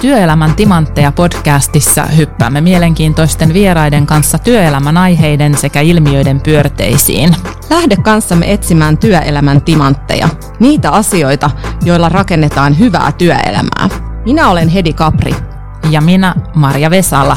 Työelämän 0.00 0.54
timantteja 0.54 1.12
podcastissa 1.12 2.06
hyppäämme 2.06 2.60
mielenkiintoisten 2.60 3.54
vieraiden 3.54 4.06
kanssa 4.06 4.38
työelämän 4.38 4.96
aiheiden 4.96 5.56
sekä 5.56 5.80
ilmiöiden 5.80 6.40
pyörteisiin. 6.40 7.36
Lähde 7.70 7.96
kanssamme 7.96 8.52
etsimään 8.52 8.98
työelämän 8.98 9.62
timantteja, 9.62 10.28
niitä 10.60 10.90
asioita, 10.90 11.50
joilla 11.84 12.08
rakennetaan 12.08 12.78
hyvää 12.78 13.12
työelämää. 13.12 13.88
Minä 14.24 14.48
olen 14.48 14.68
Hedi 14.68 14.92
Kapri. 14.92 15.34
Ja 15.90 16.00
minä 16.00 16.34
Marja 16.54 16.90
Vesala. 16.90 17.36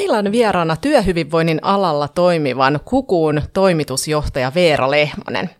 Meillä 0.00 0.18
on 0.18 0.32
vieraana 0.32 0.76
työhyvinvoinnin 0.76 1.58
alalla 1.62 2.08
toimivan 2.08 2.80
Kukuun 2.84 3.42
toimitusjohtaja 3.52 4.52
Veera 4.54 4.90
Lehmanen. 4.90 5.50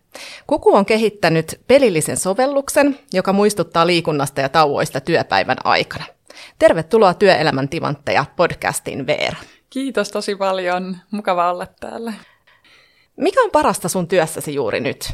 Kuku 0.46 0.74
on 0.74 0.86
kehittänyt 0.86 1.60
pelillisen 1.66 2.16
sovelluksen, 2.16 2.98
joka 3.12 3.32
muistuttaa 3.32 3.86
liikunnasta 3.86 4.40
ja 4.40 4.48
tauoista 4.48 5.00
työpäivän 5.00 5.56
aikana. 5.64 6.04
Tervetuloa 6.58 7.14
Työelämän 7.14 7.68
timantteja 7.68 8.24
podcastiin 8.36 9.06
Veera. 9.06 9.36
Kiitos 9.70 10.10
tosi 10.10 10.36
paljon. 10.36 10.96
Mukava 11.10 11.50
olla 11.50 11.66
täällä. 11.80 12.12
Mikä 13.16 13.42
on 13.42 13.50
parasta 13.50 13.88
sun 13.88 14.08
työssäsi 14.08 14.54
juuri 14.54 14.80
nyt? 14.80 15.12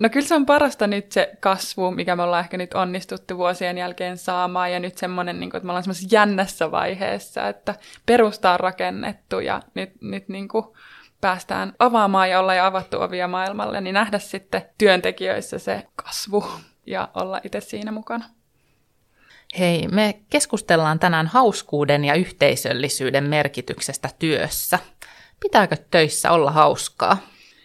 No 0.00 0.08
kyllä 0.08 0.26
se 0.26 0.34
on 0.34 0.46
parasta 0.46 0.86
nyt 0.86 1.12
se 1.12 1.32
kasvu, 1.40 1.90
mikä 1.90 2.16
me 2.16 2.22
ollaan 2.22 2.44
ehkä 2.44 2.56
nyt 2.56 2.74
onnistuttu 2.74 3.36
vuosien 3.36 3.78
jälkeen 3.78 4.18
saamaan, 4.18 4.72
ja 4.72 4.80
nyt 4.80 4.98
semmoinen, 4.98 5.40
niin 5.40 5.50
kuin, 5.50 5.58
että 5.58 5.66
me 5.66 5.70
ollaan 5.70 5.82
semmoisessa 5.82 6.16
jännässä 6.16 6.70
vaiheessa, 6.70 7.48
että 7.48 7.74
perusta 8.06 8.52
on 8.52 8.60
rakennettu, 8.60 9.40
ja 9.40 9.62
nyt, 9.74 9.90
nyt 10.00 10.28
niin 10.28 10.48
kuin 10.48 10.64
päästään 11.20 11.72
avaamaan 11.78 12.30
ja 12.30 12.40
olla 12.40 12.54
jo 12.54 12.64
avattu 12.64 13.00
ovia 13.00 13.28
maailmalle, 13.28 13.80
niin 13.80 13.94
nähdä 13.94 14.18
sitten 14.18 14.62
työntekijöissä 14.78 15.58
se 15.58 15.86
kasvu 15.96 16.44
ja 16.86 17.08
olla 17.14 17.40
itse 17.44 17.60
siinä 17.60 17.92
mukana. 17.92 18.24
Hei, 19.58 19.88
me 19.88 20.20
keskustellaan 20.30 20.98
tänään 20.98 21.26
hauskuuden 21.26 22.04
ja 22.04 22.14
yhteisöllisyyden 22.14 23.24
merkityksestä 23.24 24.08
työssä. 24.18 24.78
Pitääkö 25.40 25.76
töissä 25.90 26.30
olla 26.30 26.50
hauskaa? 26.50 27.16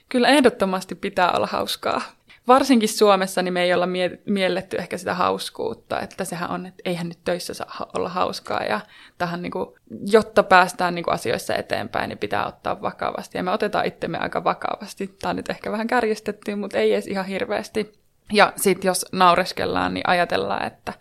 Kyllä 0.10 0.28
ehdottomasti 0.28 0.96
pitää 0.96 1.32
olla 1.32 1.48
hauskaa. 1.48 2.02
Varsinkin 2.48 2.90
Suomessa 2.90 3.42
niin 3.42 3.54
me 3.54 3.64
ei 3.64 3.74
olla 3.74 3.86
mie- 3.86 4.20
mielletty 4.26 4.78
ehkä 4.78 4.98
sitä 4.98 5.14
hauskuutta, 5.14 6.00
että 6.00 6.26
sehän 6.26 6.52
on, 6.52 6.66
että 6.66 6.82
eihän 6.86 7.08
nyt 7.10 7.20
töissä 7.24 7.54
saa 7.54 7.90
olla 7.94 8.10
hauskaa 8.10 8.64
ja 8.64 8.80
tähän 9.18 9.42
niin 9.42 9.52
kuin, 9.52 9.70
jotta 10.12 10.44
päästään 10.44 10.96
niin 10.96 11.04
kuin 11.04 11.14
asioissa 11.14 11.56
eteenpäin, 11.56 12.10
niin 12.10 12.18
pitää 12.18 12.48
ottaa 12.48 12.82
vakavasti. 12.82 13.38
Ja 13.38 13.44
me 13.44 13.52
otetaan 13.52 13.86
itsemme 13.86 14.18
aika 14.18 14.44
vakavasti. 14.44 15.08
Tämä 15.08 15.30
on 15.30 15.36
nyt 15.36 15.50
ehkä 15.50 15.72
vähän 15.72 15.88
kärjistetty, 15.88 16.56
mutta 16.56 16.78
ei 16.78 16.94
edes 16.94 17.08
ihan 17.08 17.26
hirveästi. 17.26 17.94
Ja 18.34 18.54
sitten 18.56 18.90
jos 18.90 19.06
naureskellaan, 19.12 19.94
niin 19.94 20.10
ajatellaan, 20.10 20.68
että, 20.68 20.94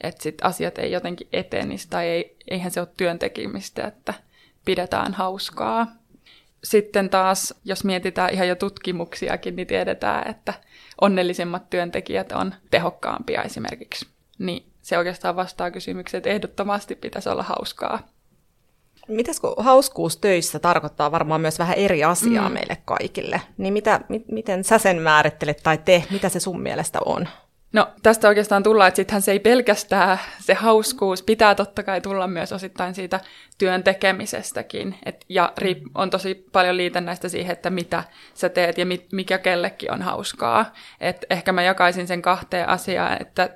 että 0.00 0.22
sit 0.22 0.38
asiat 0.42 0.78
ei 0.78 0.92
jotenkin 0.92 1.28
etenisi 1.32 1.90
tai 1.90 2.06
ei, 2.06 2.36
eihän 2.50 2.70
se 2.70 2.80
ole 2.80 2.88
työntekemistä, 2.96 3.86
että 3.86 4.14
pidetään 4.64 5.14
hauskaa 5.14 5.86
sitten 6.64 7.10
taas, 7.10 7.54
jos 7.64 7.84
mietitään 7.84 8.30
ihan 8.30 8.48
jo 8.48 8.54
tutkimuksiakin, 8.54 9.56
niin 9.56 9.66
tiedetään, 9.66 10.30
että 10.30 10.54
onnellisemmat 11.00 11.70
työntekijät 11.70 12.32
on 12.32 12.54
tehokkaampia 12.70 13.42
esimerkiksi. 13.42 14.06
Niin 14.38 14.72
se 14.82 14.98
oikeastaan 14.98 15.36
vastaa 15.36 15.70
kysymykseen, 15.70 16.18
että 16.18 16.30
ehdottomasti 16.30 16.94
pitäisi 16.94 17.28
olla 17.28 17.42
hauskaa. 17.42 18.08
Mitäs 19.08 19.40
kun 19.40 19.54
hauskuus 19.58 20.16
töissä 20.16 20.58
tarkoittaa 20.58 21.12
varmaan 21.12 21.40
myös 21.40 21.58
vähän 21.58 21.76
eri 21.76 22.04
asiaa 22.04 22.48
mm. 22.48 22.54
meille 22.54 22.76
kaikille, 22.84 23.40
niin 23.58 23.72
mitä, 23.72 24.00
mi- 24.08 24.24
miten 24.30 24.64
sä 24.64 24.78
sen 24.78 25.02
määrittelet 25.02 25.60
tai 25.62 25.78
te, 25.78 26.04
mitä 26.10 26.28
se 26.28 26.40
sun 26.40 26.62
mielestä 26.62 26.98
on? 27.04 27.28
No 27.74 27.88
tästä 28.02 28.28
oikeastaan 28.28 28.62
tullaan, 28.62 28.88
että 28.88 28.96
sittenhän 28.96 29.22
se 29.22 29.32
ei 29.32 29.38
pelkästään 29.38 30.18
se 30.40 30.54
hauskuus, 30.54 31.22
pitää 31.22 31.54
totta 31.54 31.82
kai 31.82 32.00
tulla 32.00 32.26
myös 32.26 32.52
osittain 32.52 32.94
siitä 32.94 33.20
työn 33.58 33.82
tekemisestäkin. 33.82 34.94
Et, 35.06 35.24
ja 35.28 35.52
on 35.94 36.10
tosi 36.10 36.34
paljon 36.52 36.76
liitännäistä 36.76 37.28
siihen, 37.28 37.52
että 37.52 37.70
mitä 37.70 38.04
sä 38.34 38.48
teet 38.48 38.78
ja 38.78 38.86
mikä 39.12 39.38
kellekin 39.38 39.92
on 39.92 40.02
hauskaa. 40.02 40.72
Et 41.00 41.24
ehkä 41.30 41.52
mä 41.52 41.62
jakaisin 41.62 42.06
sen 42.06 42.22
kahteen 42.22 42.68
asiaan, 42.68 43.16
että 43.20 43.50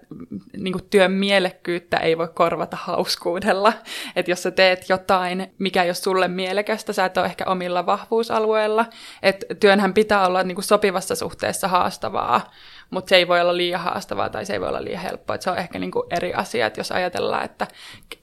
niin 0.57 0.89
työn 0.91 1.13
mielekkyyttä 1.13 1.97
ei 1.97 2.19
voi 2.19 2.29
korvata 2.35 2.77
hauskuudella. 2.81 3.73
Että 4.17 4.31
jos 4.31 4.43
sä 4.43 4.51
teet 4.51 4.89
jotain, 4.89 5.53
mikä 5.59 5.83
ole 5.83 5.95
sulle 5.95 6.29
mielekästä, 6.29 6.93
sä 6.93 7.05
et 7.05 7.17
ole 7.17 7.27
ehkä 7.27 7.45
omilla 7.45 7.87
vahvuusalueilla. 7.87 8.87
Että 9.23 9.47
työnhän 9.61 9.95
pitää 9.95 10.27
olla 10.27 10.43
niin 10.43 10.63
sopivassa 10.63 11.15
suhteessa 11.15 11.69
haastavaa 11.69 12.51
mutta 12.91 13.09
se 13.09 13.17
ei 13.17 13.29
voi 13.29 13.41
olla 13.41 13.57
liian 13.57 13.81
haastavaa 13.81 14.31
tai 14.31 14.47
se 14.47 14.53
ei 14.53 14.61
voi 14.61 14.69
olla 14.69 14.85
liian 14.85 15.03
helppoa. 15.03 15.35
Et 15.35 15.43
se 15.43 15.51
on 15.51 15.59
ehkä 15.59 15.79
niinku 15.79 16.07
eri 16.11 16.35
asia, 16.35 16.67
että 16.67 16.81
jos 16.81 16.93
ajatellaan, 16.93 17.45
että 17.45 17.67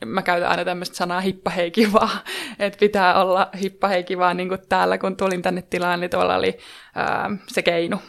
mä 0.06 0.22
käytän 0.22 0.50
aina 0.50 0.66
tämmöistä 0.66 0.96
sanaa 0.96 1.20
hippa 1.20 1.50
hei 1.52 1.72
kivaa, 1.72 2.10
että 2.60 2.80
pitää 2.80 3.22
olla 3.22 3.50
hippa 3.62 3.88
hei 3.88 4.04
kivaa, 4.04 4.34
niin 4.34 4.50
kuin 4.50 4.62
täällä 4.70 4.98
kun 4.98 5.18
tulin 5.18 5.42
tänne 5.42 5.62
tilaan, 5.62 6.00
niin 6.00 6.10
tuolla 6.10 6.36
oli 6.36 6.58
ää, 6.96 7.30
se 7.48 7.62
keinu. 7.62 8.02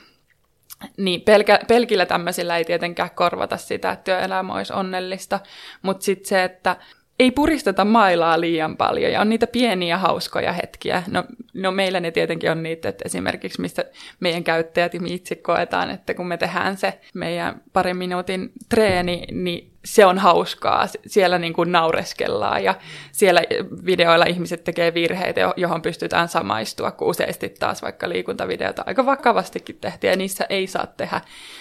Niin 0.97 1.21
pelkä, 1.21 1.61
pelkillä 1.69 2.07
tämmöisillä 2.07 2.57
ei 2.57 2.65
tietenkään 2.65 3.11
korvata 3.11 3.57
sitä, 3.57 3.93
että 3.93 4.05
työelämä 4.05 4.55
olisi 4.55 4.73
onnellista, 4.73 5.41
mutta 5.83 6.05
sitten 6.05 6.29
se, 6.29 6.45
että 6.45 6.77
ei 7.19 7.31
puristeta 7.31 7.85
mailaa 7.85 8.41
liian 8.41 8.77
paljon 8.77 9.13
ja 9.13 9.21
on 9.21 9.29
niitä 9.29 9.47
pieniä 9.47 9.99
hauskoja 9.99 10.53
hetkiä. 10.53 11.03
No, 11.11 11.25
no 11.55 11.71
meillä 11.71 12.01
ne 12.01 12.11
tietenkin 12.11 12.51
on 12.51 12.63
niitä, 12.63 12.89
että 12.89 13.03
esimerkiksi 13.07 13.61
mistä 13.61 13.85
meidän 14.21 14.45
käyttäjät 14.45 14.95
ja 14.95 15.01
itse 15.05 15.35
koetaan, 15.35 15.91
että 15.91 16.15
kun 16.15 16.27
me 16.27 16.37
tehdään 16.37 16.77
se 16.77 17.01
meidän 17.15 17.63
parin 17.73 17.97
minuutin 17.97 18.53
treeni, 18.69 19.25
niin 19.33 19.73
se 19.85 20.07
on 20.07 20.19
hauskaa. 20.19 20.87
Siellä 21.07 21.39
niin 21.39 21.53
kuin 21.53 21.73
naureskellaan 21.73 22.65
ja 22.65 22.75
siellä 23.13 23.43
videoilla 23.87 24.25
ihmiset 24.25 24.65
tekee 24.65 24.95
virheitä, 24.95 25.53
johon 25.57 25.83
pystytään 25.83 26.29
samaistua, 26.29 26.91
kun 26.91 27.09
useasti 27.09 27.49
taas 27.49 27.83
vaikka 27.83 28.09
liikuntavideota 28.09 28.85
aika 28.87 29.07
vakavastikin 29.07 29.79
tehtiin 29.81 30.11
ja 30.11 30.17
niissä 30.17 30.47
ei 30.49 30.67
saa 30.67 30.87
tehdä 30.87 31.21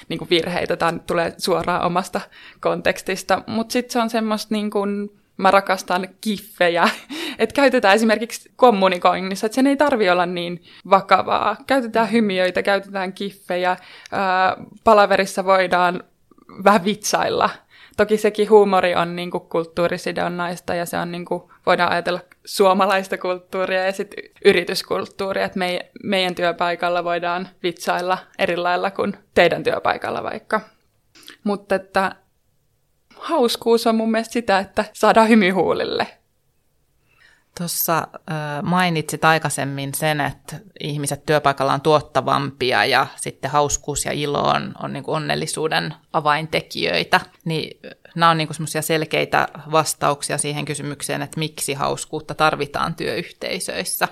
niin 0.10 0.18
kuin 0.18 0.30
virheitä. 0.30 0.76
Tämä 0.76 1.00
tulee 1.08 1.34
suoraan 1.38 1.86
omasta 1.86 2.22
kontekstista, 2.60 3.42
mutta 3.48 3.74
sitten 3.74 3.94
se 3.94 4.00
on 4.00 4.10
semmoista 4.10 4.56
niin 4.56 4.70
kuin 4.70 5.10
mä 5.38 5.52
rakastan 5.52 6.08
kiffejä. 6.22 6.90
Että 7.40 7.54
käytetään 7.54 7.96
esimerkiksi 7.96 8.52
kommunikoinnissa, 8.56 9.46
että 9.46 9.56
sen 9.56 9.68
ei 9.68 9.78
tarvi 9.78 10.10
olla 10.10 10.26
niin 10.26 10.64
vakavaa. 10.90 11.56
Käytetään 11.68 12.12
hymiöitä, 12.12 12.64
käytetään 12.64 13.14
kiffejä. 13.14 13.78
Ää, 14.12 14.58
palaverissa 14.84 15.46
voidaan 15.46 16.04
vähän 16.64 16.86
vitsailla. 16.86 17.50
Toki 17.98 18.18
sekin 18.18 18.50
huumori 18.50 18.96
on 18.96 19.16
niin 19.16 19.32
kuin 19.32 19.50
kulttuurisidonnaista 19.50 20.76
ja 20.76 20.86
se 20.86 20.98
on 20.98 21.12
niin 21.12 21.26
kuin, 21.26 21.44
voidaan 21.66 21.92
ajatella 21.92 22.20
suomalaista 22.46 23.18
kulttuuria 23.18 23.86
ja 23.86 23.92
sitten 23.92 24.24
yrityskulttuuria, 24.46 25.46
että 25.46 25.60
me, 25.60 25.92
meidän 26.04 26.36
työpaikalla 26.36 27.04
voidaan 27.04 27.48
vitsailla 27.64 28.18
eri 28.40 28.58
lailla 28.58 28.92
kuin 28.92 29.18
teidän 29.34 29.64
työpaikalla 29.64 30.24
vaikka. 30.24 30.62
Mutta 31.44 31.76
että 31.76 32.16
hauskuus 33.20 33.88
on 33.88 33.96
mun 33.96 34.12
mielestä 34.12 34.34
sitä, 34.34 34.60
että 34.60 34.86
saadaan 34.94 35.30
hymyhuulille. 35.30 36.08
Tuossa 37.58 38.08
mainitsit 38.64 39.26
aikaisemmin 39.26 39.94
sen, 39.94 40.22
että 40.22 40.60
ihmiset 40.80 41.26
työpaikalla 41.26 41.74
on 41.74 41.82
tuottavampia 41.82 42.86
ja 42.86 43.08
sitten 43.16 43.52
hauskuus 43.52 44.06
ja 44.06 44.12
ilo 44.12 44.42
on, 44.42 44.74
on 44.84 44.94
niin 44.94 45.04
kuin 45.04 45.16
onnellisuuden 45.16 45.94
avaintekijöitä. 46.14 47.20
Niin 47.46 47.80
nämä 48.16 48.30
on 48.30 48.38
niin 48.38 48.48
kuin 48.48 48.84
selkeitä 48.84 49.48
vastauksia 49.72 50.38
siihen 50.38 50.66
kysymykseen, 50.66 51.22
että 51.22 51.40
miksi 51.40 51.74
hauskuutta 51.74 52.36
tarvitaan 52.36 52.96
työyhteisöissä 52.96 54.08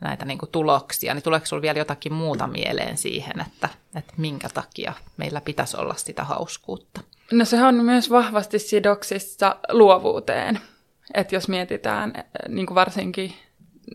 näitä 0.00 0.24
niin 0.24 0.38
kuin 0.38 0.50
tuloksia, 0.50 1.14
niin 1.14 1.22
tuleeko 1.22 1.46
sinulla 1.46 1.62
vielä 1.62 1.78
jotakin 1.78 2.12
muuta 2.12 2.46
mieleen 2.46 2.96
siihen, 2.96 3.40
että, 3.40 3.68
että 3.96 4.12
minkä 4.16 4.48
takia 4.48 4.92
meillä 5.16 5.40
pitäisi 5.40 5.76
olla 5.76 5.94
sitä 5.94 6.24
hauskuutta? 6.24 7.00
No 7.32 7.44
sehän 7.44 7.78
on 7.78 7.84
myös 7.84 8.10
vahvasti 8.10 8.58
sidoksissa 8.58 9.56
luovuuteen. 9.72 10.60
Että 11.14 11.34
jos 11.34 11.48
mietitään 11.48 12.12
eh, 12.16 12.24
niin 12.48 12.66
kuin 12.66 12.74
varsinkin, 12.74 13.32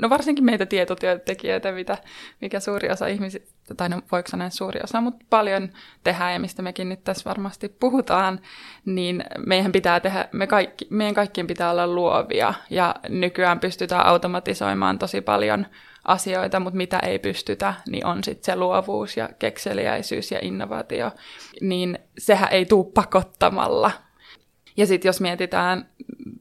no 0.01 0.09
varsinkin 0.09 0.45
meitä 0.45 0.65
tietotyöntekijöitä, 0.65 1.71
mitä, 1.71 1.97
mikä 2.41 2.59
suuri 2.59 2.89
osa 2.89 3.07
ihmisistä, 3.07 3.75
tai 3.77 3.89
no 3.89 4.01
voiko 4.11 4.29
sanoa 4.29 4.49
suuri 4.49 4.79
osa, 4.83 5.01
mutta 5.01 5.25
paljon 5.29 5.69
tehdään 6.03 6.33
ja 6.33 6.39
mistä 6.39 6.61
mekin 6.61 6.89
nyt 6.89 7.03
tässä 7.03 7.29
varmasti 7.29 7.69
puhutaan, 7.69 8.39
niin 8.85 9.23
meidän 9.45 9.71
pitää 9.71 9.99
tehdä, 9.99 10.29
me 10.31 10.47
kaikki, 10.47 10.87
meidän 10.89 11.15
kaikkien 11.15 11.47
pitää 11.47 11.71
olla 11.71 11.87
luovia 11.87 12.53
ja 12.69 12.95
nykyään 13.09 13.59
pystytään 13.59 14.05
automatisoimaan 14.05 14.99
tosi 14.99 15.21
paljon 15.21 15.65
asioita, 16.05 16.59
mutta 16.59 16.77
mitä 16.77 16.99
ei 16.99 17.19
pystytä, 17.19 17.73
niin 17.87 18.05
on 18.05 18.23
sitten 18.23 18.45
se 18.45 18.55
luovuus 18.55 19.17
ja 19.17 19.29
kekseliäisyys 19.39 20.31
ja 20.31 20.39
innovaatio. 20.41 21.11
Niin 21.61 21.99
sehän 22.17 22.49
ei 22.51 22.65
tule 22.65 22.91
pakottamalla. 22.93 23.91
Ja 24.77 24.85
sitten 24.85 25.09
jos 25.09 25.21
mietitään 25.21 25.89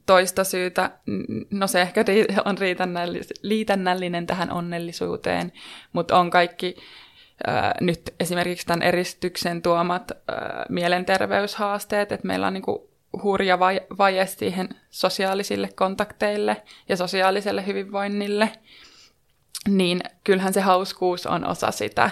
toista 0.07 0.45
syytä, 0.45 0.91
no 1.51 1.67
se 1.67 1.83
ehkä 1.83 2.05
on 2.45 2.57
liitännällinen 3.43 4.27
tähän 4.27 4.53
onnellisuuteen, 4.53 5.53
mutta 5.93 6.19
on 6.19 6.31
kaikki 6.31 6.77
nyt 7.81 8.15
esimerkiksi 8.21 8.67
tämän 8.67 8.83
eristyksen 8.83 9.63
tuomat 9.63 10.13
mielenterveyshaasteet, 10.69 12.13
että 12.13 12.27
meillä 12.27 12.47
on 12.47 12.53
niin 12.53 12.63
kuin 12.63 12.79
hurja 13.23 13.59
vaje 13.99 14.27
siihen 14.27 14.69
sosiaalisille 14.91 15.69
kontakteille 15.75 16.63
ja 16.89 16.97
sosiaaliselle 16.97 17.67
hyvinvoinnille, 17.67 18.51
niin 19.69 20.01
kyllähän 20.25 20.55
se 20.55 20.61
hauskuus 20.61 21.27
on 21.27 21.47
osa 21.47 21.71
sitä. 21.71 22.11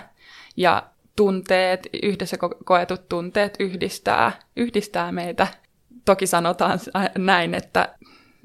Ja 0.57 0.83
tunteet, 1.17 1.89
yhdessä 2.03 2.37
koetut 2.65 3.09
tunteet 3.09 3.57
yhdistää, 3.61 4.33
yhdistää 4.57 5.13
meitä. 5.13 5.47
Toki 6.05 6.27
sanotaan 6.27 6.81
näin, 7.19 7.55
että 7.55 7.95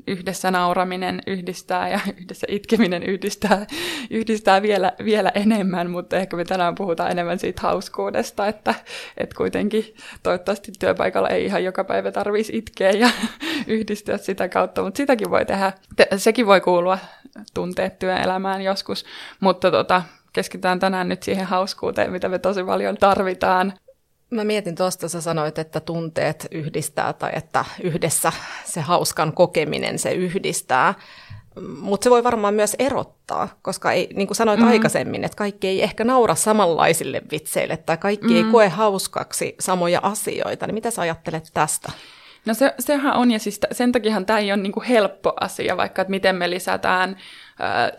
yhdessä 0.07 0.51
nauraminen 0.51 1.21
yhdistää 1.27 1.89
ja 1.89 1.99
yhdessä 2.21 2.47
itkeminen 2.49 3.03
yhdistää, 3.03 3.65
yhdistää 4.09 4.61
vielä, 4.61 4.91
vielä 5.05 5.31
enemmän, 5.35 5.89
mutta 5.89 6.17
ehkä 6.17 6.37
me 6.37 6.45
tänään 6.45 6.75
puhutaan 6.75 7.11
enemmän 7.11 7.39
siitä 7.39 7.61
hauskuudesta, 7.61 8.47
että, 8.47 8.75
että 9.17 9.35
kuitenkin 9.35 9.95
toivottavasti 10.23 10.71
työpaikalla 10.79 11.29
ei 11.29 11.45
ihan 11.45 11.63
joka 11.63 11.83
päivä 11.83 12.11
tarvitsisi 12.11 12.57
itkeä 12.57 12.91
ja 12.91 13.09
yhdistyä 13.67 14.17
sitä 14.17 14.49
kautta, 14.49 14.83
mutta 14.83 14.97
sitäkin 14.97 15.29
voi 15.29 15.45
tehdä. 15.45 15.73
Sekin 16.17 16.45
voi 16.45 16.61
kuulua 16.61 16.99
tunteet 17.53 17.99
työelämään 17.99 18.61
joskus, 18.61 19.05
mutta 19.39 19.71
tota, 19.71 20.01
keskitytään 20.33 20.79
tänään 20.79 21.09
nyt 21.09 21.23
siihen 21.23 21.45
hauskuuteen, 21.45 22.11
mitä 22.11 22.29
me 22.29 22.39
tosi 22.39 22.63
paljon 22.63 22.97
tarvitaan. 22.97 23.73
Mä 24.29 24.43
mietin 24.43 24.75
tuosta, 24.75 25.09
sä 25.09 25.21
sanoit, 25.21 25.59
että 25.59 25.79
tunteet 25.79 26.47
yhdistää 26.51 27.13
tai 27.13 27.31
että 27.33 27.65
yhdessä 27.83 28.31
se 28.65 28.81
hauskan 28.81 29.33
kokeminen 29.33 29.99
se 29.99 30.11
yhdistää. 30.11 30.93
Mutta 31.79 32.03
se 32.03 32.09
voi 32.09 32.23
varmaan 32.23 32.53
myös 32.53 32.75
erottaa, 32.79 33.47
koska 33.61 33.91
ei, 33.91 34.09
niin 34.15 34.27
kuin 34.27 34.35
sanoit 34.35 34.59
mm-hmm. 34.59 34.71
aikaisemmin, 34.71 35.23
että 35.23 35.35
kaikki 35.35 35.67
ei 35.67 35.83
ehkä 35.83 36.03
naura 36.03 36.35
samanlaisille 36.35 37.21
vitseille 37.31 37.77
tai 37.77 37.97
kaikki 37.97 38.27
mm-hmm. 38.27 38.45
ei 38.45 38.51
koe 38.51 38.69
hauskaksi 38.69 39.55
samoja 39.59 39.99
asioita. 40.03 40.67
Niin 40.67 40.73
mitä 40.73 40.91
sä 40.91 41.01
ajattelet 41.01 41.49
tästä? 41.53 41.91
No 42.45 42.53
se, 42.53 42.73
sehän 42.79 43.15
on, 43.15 43.31
ja 43.31 43.39
siis 43.39 43.59
sen 43.71 43.91
takiahan 43.91 44.25
tämä 44.25 44.39
ei 44.39 44.51
ole 44.51 44.61
niin 44.61 44.71
kuin 44.71 44.85
helppo 44.85 45.33
asia, 45.41 45.77
vaikka 45.77 46.01
että 46.01 46.09
miten 46.11 46.35
me 46.35 46.49
lisätään 46.49 47.17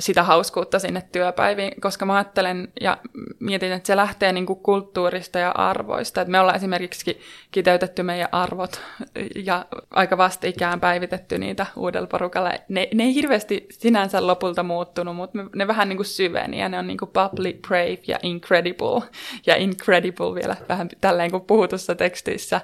sitä 0.01 0.23
hauskuutta 0.23 0.79
sinne 0.79 1.03
työpäiviin, 1.13 1.81
koska 1.81 2.07
mä 2.07 2.15
ajattelen 2.15 2.69
ja 2.81 2.99
mietin, 3.41 3.73
että 3.73 3.87
se 3.87 3.97
lähtee 3.97 4.33
niin 4.33 4.47
kuin 4.47 4.59
kulttuurista 4.59 5.39
ja 5.39 5.51
arvoista. 5.51 6.21
Että 6.21 6.33
me 6.33 6.41
ollaan 6.41 6.57
esimerkiksi 6.57 7.21
kiteytetty 7.51 8.03
meidän 8.03 8.29
arvot 8.33 8.81
ja 9.45 9.67
aika 9.91 10.19
vastikään 10.19 10.81
päivitetty 10.81 11.39
niitä 11.39 11.67
uudella 11.77 12.07
porukalla. 12.07 12.51
Ne, 12.69 12.89
ne 12.95 13.05
ei 13.05 13.15
hirveästi 13.15 13.67
sinänsä 13.71 14.27
lopulta 14.27 14.63
muuttunut, 14.63 15.17
mutta 15.17 15.39
ne 15.57 15.67
vähän 15.67 15.89
niin 15.89 15.97
kuin 15.97 16.07
syveni 16.07 16.61
ja 16.61 16.69
ne 16.69 16.79
on 16.79 16.87
niin 16.87 16.99
kuin 16.99 17.11
public, 17.11 17.63
brave 17.69 17.99
ja 18.07 18.19
incredible. 18.23 19.03
Ja 19.47 19.57
incredible 19.57 20.35
vielä 20.35 20.57
vähän 20.69 20.89
tälleen 21.01 21.31
kuin 21.31 21.45
puhutussa 21.45 21.95
tekstissä 21.95 22.61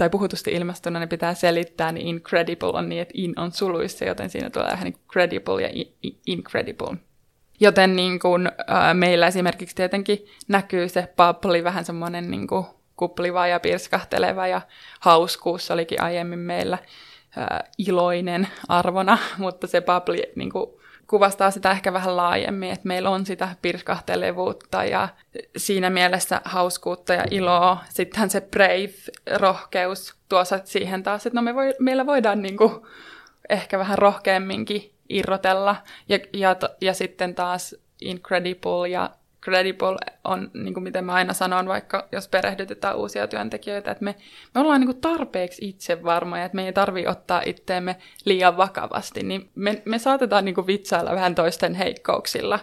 tai 0.00 0.10
puhutusti 0.10 0.52
ilmastona 0.52 1.00
ne 1.00 1.06
pitää 1.06 1.34
selittää, 1.34 1.92
niin 1.92 2.06
incredible 2.06 2.68
on 2.68 2.88
niin, 2.88 3.02
että 3.02 3.14
in 3.16 3.34
on 3.36 3.52
suluissa, 3.52 4.04
joten 4.04 4.30
siinä 4.30 4.50
tulee 4.50 4.70
vähän 4.70 4.84
niin 4.84 5.00
credible 5.12 5.62
ja 5.62 5.84
incredible. 6.26 6.96
Joten 7.60 7.96
niin 7.96 8.18
kuin, 8.18 8.46
äh, 8.46 8.94
meillä 8.94 9.26
esimerkiksi 9.26 9.76
tietenkin 9.76 10.26
näkyy 10.48 10.88
se 10.88 11.08
bubbly 11.16 11.64
vähän 11.64 11.84
semmoinen 11.84 12.30
niin 12.30 12.46
kuin 12.46 12.66
kupliva 12.96 13.46
ja 13.46 13.60
pirskahteleva 13.60 14.46
ja 14.46 14.60
hauskuus 15.00 15.70
olikin 15.70 16.02
aiemmin 16.02 16.38
meillä 16.38 16.78
äh, 17.38 17.46
iloinen 17.78 18.48
arvona, 18.68 19.18
mutta 19.38 19.66
se 19.66 19.80
bubbly 19.80 20.22
niin 20.36 20.50
kuin, 20.50 20.70
kuvastaa 21.10 21.50
sitä 21.50 21.70
ehkä 21.70 21.92
vähän 21.92 22.16
laajemmin, 22.16 22.70
että 22.70 22.88
meillä 22.88 23.10
on 23.10 23.26
sitä 23.26 23.48
pirskahtelevuutta 23.62 24.84
ja 24.84 25.08
siinä 25.56 25.90
mielessä 25.90 26.40
hauskuutta 26.44 27.14
ja 27.14 27.24
iloa. 27.30 27.84
Sittenhän 27.88 28.30
se 28.30 28.40
brave, 28.40 28.92
rohkeus 29.36 30.14
tuo 30.28 30.42
siihen 30.64 31.02
taas, 31.02 31.26
että 31.26 31.38
no 31.38 31.42
me 31.42 31.54
voi, 31.54 31.74
meillä 31.78 32.06
voidaan 32.06 32.42
niinku 32.42 32.86
ehkä 33.48 33.78
vähän 33.78 33.98
rohkeamminkin 33.98 34.92
irrotella 35.08 35.76
ja, 36.08 36.18
ja, 36.32 36.56
ja 36.80 36.94
sitten 36.94 37.34
taas 37.34 37.76
incredible 38.00 38.88
ja 38.88 39.10
credible 39.44 39.96
on, 40.24 40.50
niin 40.54 40.74
kuin 40.74 40.84
miten 40.84 41.04
mä 41.04 41.12
aina 41.12 41.32
sanon, 41.32 41.68
vaikka 41.68 42.08
jos 42.12 42.28
perehdytetään 42.28 42.96
uusia 42.96 43.28
työntekijöitä, 43.28 43.90
että 43.90 44.04
me, 44.04 44.14
me 44.54 44.60
ollaan 44.60 44.80
niin 44.80 44.88
kuin 44.88 45.00
tarpeeksi 45.00 45.68
itsevarmoja, 45.68 46.44
että 46.44 46.56
me 46.56 46.66
ei 46.66 46.72
tarvi 46.72 47.06
ottaa 47.06 47.42
itteemme 47.46 47.96
liian 48.24 48.56
vakavasti, 48.56 49.22
niin 49.22 49.50
me, 49.54 49.82
me 49.84 49.98
saatetaan 49.98 50.44
niin 50.44 50.54
kuin 50.54 50.66
vitsailla 50.66 51.14
vähän 51.14 51.34
toisten 51.34 51.74
heikkouksilla, 51.74 52.58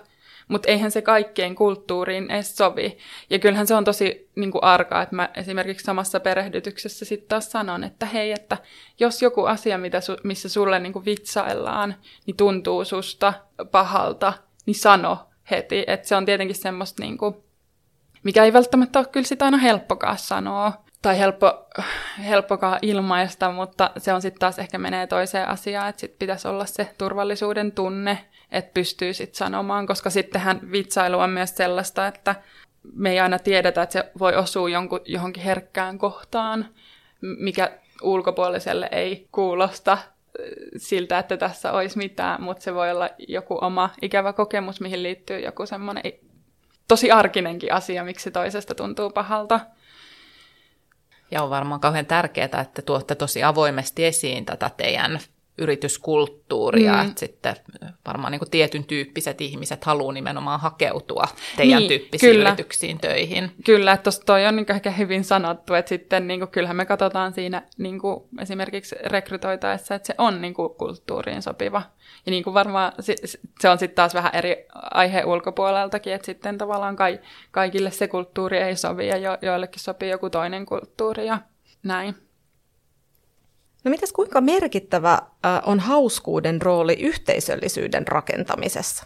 mutta 0.48 0.70
eihän 0.70 0.92
se 0.92 1.02
kaikkeen 1.02 1.56
kulttuuriin 1.56 2.32
edes 2.32 2.58
sovi. 2.58 2.98
Ja 3.30 3.40
kyllähän 3.40 3.68
se 3.68 3.76
on 3.76 3.84
tosi 3.84 4.30
niin 4.36 4.52
kuin 4.52 4.64
arkaa, 4.64 5.02
että 5.02 5.16
mä 5.16 5.30
esimerkiksi 5.36 5.84
samassa 5.84 6.20
perehdytyksessä 6.20 7.06
sitten 7.06 7.30
taas 7.30 7.52
sanon, 7.52 7.84
että 7.84 8.06
hei, 8.06 8.32
että 8.32 8.58
jos 9.00 9.22
joku 9.22 9.46
asia, 9.46 9.78
mitä 9.78 10.02
su, 10.02 10.18
missä 10.24 10.50
sulle 10.50 10.80
niin 10.80 10.94
kuin 10.94 11.06
vitsaillaan, 11.06 11.96
niin 12.26 12.38
tuntuu 12.38 12.86
susta 12.86 13.34
pahalta, 13.72 14.34
niin 14.66 14.76
sano, 14.76 15.27
heti. 15.52 15.84
Että 15.88 16.08
se 16.08 16.16
on 16.16 16.26
tietenkin 16.26 16.56
semmoista, 16.56 17.04
niin 17.04 17.18
kuin, 17.18 17.36
mikä 18.24 18.44
ei 18.44 18.54
välttämättä 18.54 19.00
ole 19.00 19.08
kyllä 19.12 19.28
sitä 19.28 19.46
aina 19.46 19.58
helppokaan 19.58 20.18
sanoa 20.18 20.74
tai 21.02 21.20
helppo, 21.20 21.68
helppokaan 22.26 22.80
ilmaista, 22.82 23.52
mutta 23.52 23.92
se 23.98 24.14
on 24.14 24.22
sitten 24.22 24.40
taas 24.40 24.60
ehkä 24.60 24.78
menee 24.78 25.08
toiseen 25.08 25.48
asiaan, 25.48 25.90
että 25.90 26.00
sitten 26.00 26.20
pitäisi 26.20 26.48
olla 26.48 26.66
se 26.66 26.94
turvallisuuden 26.98 27.72
tunne, 27.72 28.26
että 28.52 28.72
pystyy 28.74 29.14
sitten 29.14 29.38
sanomaan, 29.38 29.88
koska 29.88 30.10
sittenhän 30.10 30.60
vitsailu 30.72 31.20
on 31.20 31.30
myös 31.30 31.56
sellaista, 31.56 32.08
että 32.08 32.36
me 32.94 33.12
ei 33.12 33.20
aina 33.20 33.40
tiedetä, 33.40 33.82
että 33.82 33.94
se 33.94 34.12
voi 34.20 34.36
osua 34.36 34.70
jonkun, 34.70 35.00
johonkin 35.06 35.44
herkkään 35.44 35.98
kohtaan, 35.98 36.66
mikä 37.22 37.72
ulkopuoliselle 38.02 38.90
ei 38.92 39.28
kuulosta 39.32 39.98
siltä, 40.78 41.20
että 41.20 41.38
tässä 41.38 41.72
olisi 41.72 41.98
mitään, 41.98 42.42
mutta 42.42 42.64
se 42.64 42.74
voi 42.74 42.92
olla 42.92 43.10
joku 43.28 43.58
oma 43.62 43.90
ikävä 44.02 44.34
kokemus, 44.34 44.82
mihin 44.82 45.04
liittyy 45.04 45.40
joku 45.40 45.66
semmoinen 45.66 46.04
tosi 46.88 47.12
arkinenkin 47.12 47.74
asia, 47.74 48.04
miksi 48.04 48.32
toisesta 48.32 48.76
tuntuu 48.76 49.10
pahalta. 49.10 49.60
Ja 51.32 51.44
on 51.44 51.50
varmaan 51.50 51.82
kauhean 51.82 52.06
tärkeää, 52.06 52.62
että 52.62 52.82
tuotte 52.82 53.16
tosi 53.16 53.44
avoimesti 53.44 54.06
esiin 54.06 54.46
tätä 54.46 54.72
teidän 54.78 55.20
yrityskulttuuria, 55.58 56.94
mm. 56.94 57.10
että 57.10 57.20
sitten 57.20 57.56
varmaan 58.08 58.32
niin 58.32 58.40
kuin 58.40 58.50
tietyn 58.50 58.84
tyyppiset 58.84 59.42
ihmiset 59.42 59.86
haluaa 59.86 60.14
nimenomaan 60.14 60.60
hakeutua 60.60 61.28
teidän 61.58 61.80
niin, 61.80 61.88
tyyppisiin 61.88 62.32
kyllä. 62.32 62.50
yrityksiin 62.50 63.00
töihin. 63.00 63.52
Kyllä, 63.66 63.94
että 63.94 64.04
tuossa 64.04 64.26
toi 64.26 64.46
on 64.46 64.56
niin 64.56 64.72
ehkä 64.72 64.92
hyvin 64.92 65.24
sanottu, 65.24 65.74
että 65.74 65.90
sitten 65.90 66.28
niin 66.28 66.40
kuin, 66.40 66.50
kyllähän 66.50 66.76
me 66.76 66.86
katsotaan 66.86 67.34
siinä 67.34 67.64
niin 67.78 68.00
kuin 68.00 68.24
esimerkiksi 68.42 68.96
rekrytoitaessa, 69.06 69.96
että 69.96 70.08
se 70.08 70.16
on 70.18 70.42
niin 70.42 70.54
kuin 70.54 70.74
kulttuuriin 70.74 71.42
sopiva. 71.42 71.82
Ja 72.26 72.30
niin 72.30 72.44
kuin 72.44 72.54
varmaan 72.54 72.92
se 73.62 73.70
on 73.70 73.80
sitten 73.80 73.96
taas 73.96 74.14
vähän 74.14 74.36
eri 74.36 74.66
aihe 74.74 75.26
ulkopuoleltakin, 75.26 76.14
että 76.14 76.26
sitten 76.26 76.58
tavallaan 76.58 76.96
kaikille 77.52 77.92
se 77.92 78.08
kulttuuri 78.08 78.58
ei 78.58 78.76
sovi 78.76 79.08
ja 79.08 79.18
jo, 79.18 79.38
joillekin 79.42 79.80
sopii 79.80 80.10
joku 80.10 80.30
toinen 80.30 80.66
kulttuuri 80.66 81.26
ja 81.26 81.40
näin. 81.84 82.27
No 83.88 83.92
mitäs 83.92 84.12
kuinka 84.12 84.42
merkittävä 84.42 85.20
on 85.66 85.80
hauskuuden 85.80 86.62
rooli 86.62 86.94
yhteisöllisyyden 86.94 88.08
rakentamisessa? 88.08 89.06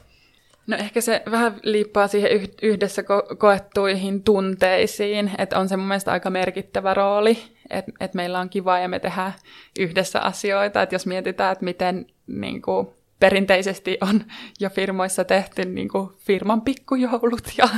No 0.67 0.77
ehkä 0.77 1.01
se 1.01 1.23
vähän 1.31 1.59
liippaa 1.63 2.07
siihen 2.07 2.31
yhdessä 2.61 3.01
ko- 3.01 3.35
koettuihin 3.35 4.23
tunteisiin, 4.23 5.31
että 5.37 5.59
on 5.59 5.69
se 5.69 5.77
mun 5.77 5.87
mielestä 5.87 6.11
aika 6.11 6.29
merkittävä 6.29 6.93
rooli, 6.93 7.37
että 7.69 7.91
et 7.99 8.13
meillä 8.13 8.39
on 8.39 8.49
kiva 8.49 8.79
ja 8.79 8.87
me 8.87 8.99
tehdään 8.99 9.33
yhdessä 9.79 10.19
asioita, 10.19 10.81
että 10.81 10.95
jos 10.95 11.05
mietitään, 11.05 11.51
että 11.51 11.65
miten 11.65 12.05
niin 12.27 12.61
kuin, 12.61 12.87
perinteisesti 13.19 13.97
on 14.01 14.23
jo 14.59 14.69
firmoissa 14.69 15.23
tehty 15.23 15.65
niin 15.65 15.89
kuin 15.89 16.09
firman 16.17 16.61
pikkujoulut 16.61 17.53
ja 17.57 17.69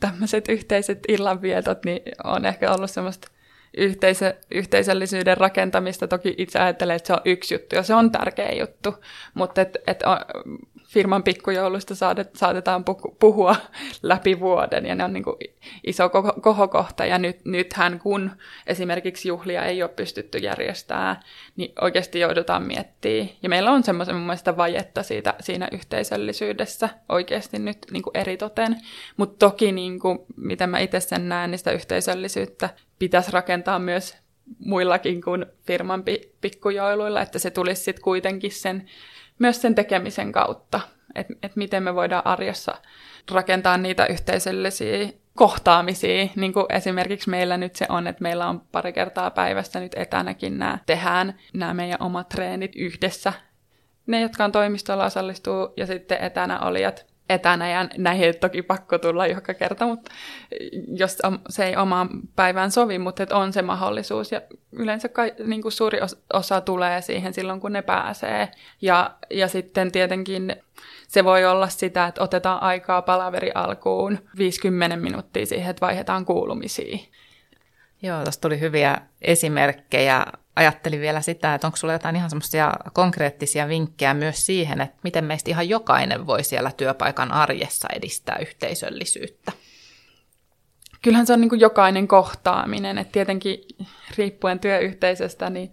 tämmöiset 0.00 0.48
yhteiset 0.48 0.98
illanvietot, 1.08 1.84
niin 1.84 2.02
on 2.24 2.46
ehkä 2.46 2.72
ollut 2.72 2.90
semmoista 2.90 3.28
yhteisö, 3.76 4.34
yhteisöllisyyden 4.50 5.36
rakentamista. 5.36 6.08
Toki 6.08 6.34
itse 6.38 6.58
ajattelen, 6.58 6.96
että 6.96 7.06
se 7.06 7.12
on 7.12 7.20
yksi 7.24 7.54
juttu 7.54 7.76
ja 7.76 7.82
se 7.82 7.94
on 7.94 8.12
tärkeä 8.12 8.52
juttu, 8.52 8.94
mutta 9.34 9.60
et, 9.60 9.76
et 9.86 10.02
firman 10.92 11.22
pikkujoulusta 11.22 11.94
saatetaan 12.34 12.84
puhua 13.20 13.56
läpi 14.02 14.40
vuoden 14.40 14.86
ja 14.86 14.94
ne 14.94 15.04
on 15.04 15.12
niin 15.12 15.24
kuin 15.24 15.36
iso 15.86 16.10
kohokohta 16.42 17.04
ja 17.04 17.18
nyt, 17.18 17.44
nythän 17.44 17.98
kun 17.98 18.30
esimerkiksi 18.66 19.28
juhlia 19.28 19.64
ei 19.64 19.82
ole 19.82 19.90
pystytty 19.90 20.38
järjestämään, 20.38 21.16
niin 21.56 21.72
oikeasti 21.80 22.20
joudutaan 22.20 22.62
miettimään. 22.62 22.92
Ja 23.42 23.48
meillä 23.48 23.70
on 23.70 23.82
semmoisen 23.82 24.14
mun 24.14 24.26
mielestä 24.26 24.56
vajetta 24.56 25.02
siitä, 25.02 25.34
siinä 25.40 25.68
yhteisöllisyydessä 25.72 26.88
oikeasti 27.08 27.58
nyt 27.58 27.78
niin 27.90 28.02
kuin 28.02 28.16
eritoten, 28.16 28.76
mutta 29.16 29.46
toki 29.46 29.72
niin 29.72 30.00
kuin, 30.00 30.18
miten 30.36 30.70
mä 30.70 30.78
itse 30.78 31.00
sen 31.00 31.28
näen, 31.28 31.50
niin 31.50 31.58
sitä 31.58 31.72
yhteisöllisyyttä 31.72 32.68
pitäisi 33.02 33.32
rakentaa 33.32 33.78
myös 33.78 34.16
muillakin 34.58 35.22
kuin 35.22 35.46
firman 35.66 36.04
pikkujoiluilla, 36.40 37.20
että 37.20 37.38
se 37.38 37.50
tulisi 37.50 37.82
sitten 37.82 38.02
kuitenkin 38.02 38.52
sen 38.52 38.90
myös 39.38 39.62
sen 39.62 39.74
tekemisen 39.74 40.32
kautta, 40.32 40.80
että 41.14 41.34
et 41.42 41.56
miten 41.56 41.82
me 41.82 41.94
voidaan 41.94 42.26
arjessa 42.26 42.74
rakentaa 43.30 43.78
niitä 43.78 44.06
yhteisöllisiä 44.06 45.08
kohtaamisia, 45.34 46.28
niin 46.36 46.52
kuin 46.52 46.66
esimerkiksi 46.68 47.30
meillä 47.30 47.56
nyt 47.56 47.76
se 47.76 47.86
on, 47.88 48.06
että 48.06 48.22
meillä 48.22 48.48
on 48.48 48.60
pari 48.72 48.92
kertaa 48.92 49.30
päivässä 49.30 49.80
nyt 49.80 49.92
etänäkin 49.96 50.58
nämä 50.58 50.78
tehdään 50.86 51.38
nämä 51.54 51.74
meidän 51.74 52.02
omat 52.02 52.28
treenit 52.28 52.76
yhdessä. 52.76 53.32
Ne, 54.06 54.20
jotka 54.20 54.44
on 54.44 54.52
toimistolla 54.52 55.04
osallistuu 55.04 55.72
ja 55.76 55.86
sitten 55.86 56.18
etänä 56.18 56.60
olijat 56.60 57.11
etänä 57.32 57.70
ja 57.70 57.88
näihin 57.98 58.26
ei 58.26 58.32
toki 58.32 58.62
pakko 58.62 58.98
tulla 58.98 59.26
joka 59.26 59.54
kerta, 59.54 59.86
mutta 59.86 60.10
jos 60.96 61.18
se 61.48 61.66
ei 61.66 61.76
omaan 61.76 62.08
päivään 62.36 62.70
sovi, 62.70 62.98
mutta 62.98 63.22
että 63.22 63.36
on 63.36 63.52
se 63.52 63.62
mahdollisuus 63.62 64.32
ja 64.32 64.40
yleensä 64.72 65.08
kai, 65.08 65.34
niin 65.44 65.62
kuin 65.62 65.72
suuri 65.72 65.98
osa 66.32 66.60
tulee 66.60 67.00
siihen 67.00 67.34
silloin, 67.34 67.60
kun 67.60 67.72
ne 67.72 67.82
pääsee. 67.82 68.48
Ja, 68.82 69.14
ja 69.30 69.48
sitten 69.48 69.92
tietenkin 69.92 70.56
se 71.08 71.24
voi 71.24 71.44
olla 71.44 71.68
sitä, 71.68 72.06
että 72.06 72.22
otetaan 72.22 72.62
aikaa 72.62 73.02
palaveri 73.02 73.50
alkuun 73.54 74.18
50 74.38 74.96
minuuttia 74.96 75.46
siihen, 75.46 75.70
että 75.70 75.86
vaihdetaan 75.86 76.24
kuulumisia. 76.24 76.98
Joo, 78.02 78.22
tuossa 78.22 78.40
tuli 78.40 78.60
hyviä 78.60 78.98
esimerkkejä. 79.22 80.26
Ajattelin 80.56 81.00
vielä 81.00 81.20
sitä, 81.20 81.54
että 81.54 81.66
onko 81.66 81.76
sulla 81.76 81.92
jotain 81.92 82.16
ihan 82.16 82.30
semmoisia 82.30 82.72
konkreettisia 82.92 83.68
vinkkejä 83.68 84.14
myös 84.14 84.46
siihen, 84.46 84.80
että 84.80 84.98
miten 85.02 85.24
meistä 85.24 85.50
ihan 85.50 85.68
jokainen 85.68 86.26
voi 86.26 86.44
siellä 86.44 86.70
työpaikan 86.76 87.32
arjessa 87.32 87.88
edistää 87.96 88.36
yhteisöllisyyttä? 88.40 89.52
Kyllähän 91.02 91.26
se 91.26 91.32
on 91.32 91.40
niin 91.40 91.48
kuin 91.48 91.60
jokainen 91.60 92.08
kohtaaminen, 92.08 92.98
että 92.98 93.12
tietenkin 93.12 93.58
riippuen 94.18 94.60
työyhteisöstä, 94.60 95.50
niin 95.50 95.70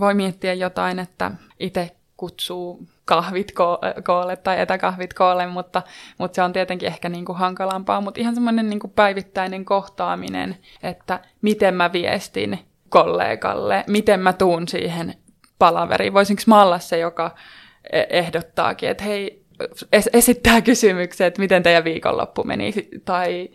voi 0.00 0.14
miettiä 0.14 0.54
jotain, 0.54 0.98
että 0.98 1.30
itse 1.60 1.96
kutsuu 2.16 2.88
kahvit 3.04 3.52
ko- 3.52 4.02
koolle 4.02 4.36
tai 4.36 4.60
etäkahvit 4.60 5.14
koolle, 5.14 5.46
mutta, 5.46 5.82
mutta 6.18 6.34
se 6.34 6.42
on 6.42 6.52
tietenkin 6.52 6.86
ehkä 6.86 7.08
niin 7.08 7.24
kuin 7.24 7.38
hankalampaa. 7.38 8.00
Mutta 8.00 8.20
ihan 8.20 8.34
semmoinen 8.34 8.70
niin 8.70 8.80
päivittäinen 8.94 9.64
kohtaaminen, 9.64 10.56
että 10.82 11.20
miten 11.42 11.74
mä 11.74 11.92
viestin 11.92 12.58
kollegalle, 12.90 13.84
miten 13.86 14.20
mä 14.20 14.32
tuun 14.32 14.68
siihen 14.68 15.14
palaveriin. 15.58 16.14
Voisinko 16.14 16.42
mä 16.46 16.62
olla 16.62 16.78
se, 16.78 16.98
joka 16.98 17.34
e-, 17.92 18.04
ehdottaakin, 18.10 18.88
että 18.88 19.04
hei, 19.04 19.44
esittää 20.12 20.60
kysymyksen, 20.62 21.26
että 21.26 21.40
miten 21.40 21.62
teidän 21.62 21.84
viikonloppu 21.84 22.44
meni, 22.44 22.72
tai 23.04 23.48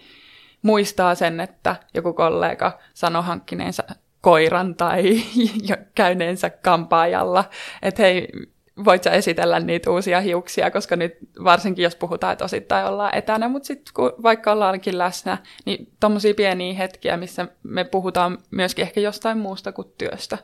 muistaa 0.61 1.15
sen, 1.15 1.39
että 1.39 1.75
joku 1.93 2.13
kollega 2.13 2.79
sanoi 2.93 3.23
hankkineensa 3.23 3.83
koiran 4.21 4.75
tai 4.75 5.03
käyneensä 5.95 6.49
kampaajalla, 6.49 7.43
että 7.81 8.01
hei, 8.01 8.27
voit 8.85 9.03
sä 9.03 9.11
esitellä 9.11 9.59
niitä 9.59 9.91
uusia 9.91 10.21
hiuksia, 10.21 10.71
koska 10.71 10.95
nyt 10.95 11.17
varsinkin 11.43 11.83
jos 11.83 11.95
puhutaan, 11.95 12.33
että 12.33 12.45
osittain 12.45 12.85
ollaan 12.85 13.15
etänä, 13.15 13.47
mutta 13.47 13.67
sitten 13.67 13.93
kun 13.93 14.13
vaikka 14.23 14.51
ollaankin 14.51 14.97
läsnä, 14.97 15.37
niin 15.65 15.93
tommosia 15.99 16.33
pieniä 16.33 16.73
hetkiä, 16.73 17.17
missä 17.17 17.47
me 17.63 17.83
puhutaan 17.83 18.37
myöskin 18.51 18.83
ehkä 18.83 19.01
jostain 19.01 19.37
muusta 19.37 19.71
kuin 19.71 19.87
työstä. 19.97 20.37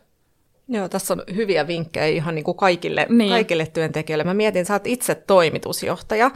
Joo, 0.73 0.89
tässä 0.89 1.13
on 1.13 1.23
hyviä 1.35 1.67
vinkkejä 1.67 2.07
ihan 2.07 2.35
niin 2.35 2.43
kuin 2.43 2.57
kaikille, 2.57 3.07
niin. 3.09 3.29
kaikille 3.29 3.65
työntekijöille. 3.65 4.23
Mä 4.23 4.33
mietin, 4.33 4.65
sä 4.65 4.73
oot 4.73 4.87
itse 4.87 5.15
toimitusjohtaja, 5.15 6.31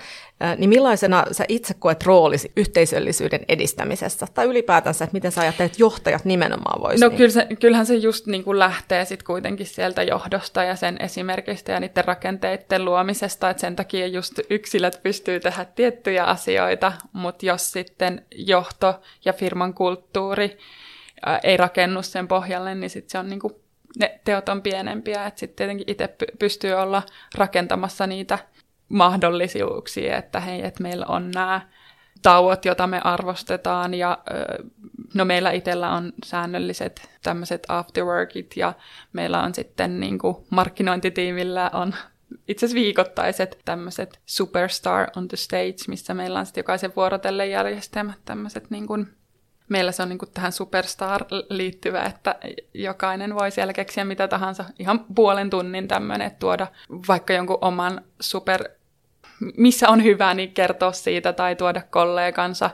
niin 0.57 0.69
millaisena 0.69 1.25
sä 1.31 1.45
itse 1.47 1.73
koet 1.73 2.03
roolisi 2.03 2.51
yhteisöllisyyden 2.57 3.45
edistämisessä? 3.49 4.27
Tai 4.33 4.45
ylipäätänsä, 4.45 5.03
että 5.03 5.13
miten 5.13 5.31
sä 5.31 5.41
ajattelet, 5.41 5.71
että 5.71 5.81
johtajat 5.81 6.25
nimenomaan 6.25 6.81
voisivat? 6.81 7.01
No 7.01 7.07
niin... 7.07 7.17
kyllä 7.17 7.31
se, 7.31 7.47
kyllähän 7.59 7.85
se 7.85 7.95
just 7.95 8.27
niin 8.27 8.43
kuin 8.43 8.59
lähtee 8.59 9.05
sitten 9.05 9.25
kuitenkin 9.25 9.65
sieltä 9.65 10.03
johdosta 10.03 10.63
ja 10.63 10.75
sen 10.75 10.97
esimerkistä 10.99 11.71
ja 11.71 11.79
niiden 11.79 12.05
rakenteiden 12.05 12.85
luomisesta, 12.85 13.49
että 13.49 13.61
sen 13.61 13.75
takia 13.75 14.07
just 14.07 14.39
yksilöt 14.49 14.99
pystyy 15.03 15.39
tehdä 15.39 15.65
tiettyjä 15.65 16.23
asioita, 16.23 16.93
mutta 17.13 17.45
jos 17.45 17.71
sitten 17.71 18.25
johto 18.31 18.99
ja 19.25 19.33
firman 19.33 19.73
kulttuuri 19.73 20.57
ei 21.43 21.57
rakennu 21.57 22.01
sen 22.01 22.27
pohjalle, 22.27 22.75
niin 22.75 22.89
sitten 22.89 23.09
se 23.09 23.17
on 23.17 23.29
niin 23.29 23.39
kuin 23.39 23.53
ne 23.99 24.19
teot 24.23 24.49
on 24.49 24.61
pienempiä, 24.61 25.25
että 25.25 25.39
sitten 25.39 25.55
tietenkin 25.55 25.89
itse 25.89 26.15
pystyy 26.39 26.73
olla 26.73 27.03
rakentamassa 27.35 28.07
niitä 28.07 28.39
mahdollisuuksia, 28.89 30.17
että 30.17 30.39
hei, 30.39 30.65
että 30.65 30.83
meillä 30.83 31.05
on 31.05 31.31
nämä 31.31 31.61
tauot, 32.21 32.65
joita 32.65 32.87
me 32.87 33.01
arvostetaan 33.03 33.93
ja 33.93 34.17
no 35.13 35.25
meillä 35.25 35.51
itsellä 35.51 35.91
on 35.91 36.13
säännölliset 36.25 37.09
tämmöiset 37.23 37.63
afterworkit 37.67 38.57
ja 38.57 38.73
meillä 39.13 39.43
on 39.43 39.55
sitten 39.55 39.99
niin 39.99 40.19
kuin 40.19 40.35
markkinointitiimillä 40.49 41.69
on 41.73 41.95
itse 42.47 42.65
asiassa 42.65 42.81
viikoittaiset 42.81 43.59
tämmöiset 43.65 44.19
superstar 44.25 45.07
on 45.15 45.27
the 45.27 45.37
stage, 45.37 45.75
missä 45.87 46.13
meillä 46.13 46.39
on 46.39 46.45
sitten 46.45 46.61
jokaisen 46.61 46.93
vuorotellen 46.95 47.51
järjestelmät 47.51 48.19
tämmöiset 48.25 48.69
niin 48.69 48.87
kuin 48.87 49.07
meillä 49.69 49.91
se 49.91 50.03
on 50.03 50.09
niin 50.09 50.19
tähän 50.33 50.51
superstar 50.51 51.25
liittyvä, 51.49 52.03
että 52.03 52.35
jokainen 52.73 53.35
voi 53.35 53.51
siellä 53.51 53.73
keksiä 53.73 54.05
mitä 54.05 54.27
tahansa, 54.27 54.65
ihan 54.79 55.05
puolen 55.15 55.49
tunnin 55.49 55.87
tämmöinen, 55.87 56.27
että 56.27 56.39
tuoda 56.39 56.67
vaikka 57.07 57.33
jonkun 57.33 57.57
oman 57.61 58.01
super, 58.19 58.69
missä 59.57 59.89
on 59.89 60.03
hyvä, 60.03 60.33
niin 60.33 60.53
kertoa 60.53 60.91
siitä 60.91 61.33
tai 61.33 61.55
tuoda 61.55 61.81
kollegansa 61.81 62.69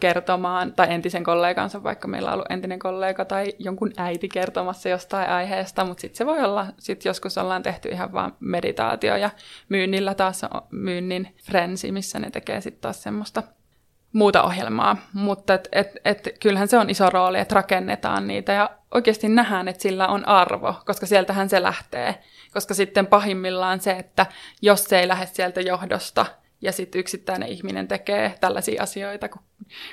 kertomaan, 0.00 0.72
tai 0.72 0.86
entisen 0.90 1.24
kollegansa, 1.24 1.82
vaikka 1.82 2.08
meillä 2.08 2.28
on 2.28 2.34
ollut 2.34 2.50
entinen 2.50 2.78
kollega 2.78 3.24
tai 3.24 3.52
jonkun 3.58 3.92
äiti 3.96 4.28
kertomassa 4.28 4.88
jostain 4.88 5.28
aiheesta, 5.28 5.84
mutta 5.84 6.00
sitten 6.00 6.18
se 6.18 6.26
voi 6.26 6.44
olla, 6.44 6.66
sit 6.78 7.04
joskus 7.04 7.38
ollaan 7.38 7.62
tehty 7.62 7.88
ihan 7.88 8.12
vaan 8.12 8.36
meditaatio 8.40 9.16
ja 9.16 9.30
myynnillä 9.68 10.14
taas 10.14 10.44
on 10.44 10.62
myynnin 10.70 11.34
frensi, 11.44 11.92
missä 11.92 12.18
ne 12.18 12.30
tekee 12.30 12.60
sitten 12.60 12.80
taas 12.80 13.02
semmoista 13.02 13.42
muuta 14.14 14.42
ohjelmaa, 14.42 14.96
mutta 15.12 15.54
et, 15.54 15.68
et, 15.72 15.92
et, 16.04 16.28
kyllähän 16.42 16.68
se 16.68 16.78
on 16.78 16.90
iso 16.90 17.10
rooli, 17.10 17.38
että 17.38 17.54
rakennetaan 17.54 18.26
niitä 18.26 18.52
ja 18.52 18.70
oikeasti 18.94 19.28
nähdään, 19.28 19.68
että 19.68 19.82
sillä 19.82 20.08
on 20.08 20.28
arvo, 20.28 20.74
koska 20.86 21.06
sieltähän 21.06 21.48
se 21.48 21.62
lähtee. 21.62 22.14
Koska 22.52 22.74
sitten 22.74 23.06
pahimmillaan 23.06 23.80
se, 23.80 23.90
että 23.90 24.26
jos 24.62 24.84
se 24.84 25.00
ei 25.00 25.08
lähde 25.08 25.26
sieltä 25.26 25.60
johdosta 25.60 26.26
ja 26.60 26.72
sitten 26.72 26.98
yksittäinen 26.98 27.48
ihminen 27.48 27.88
tekee 27.88 28.34
tällaisia 28.40 28.82
asioita, 28.82 29.28
kun 29.28 29.42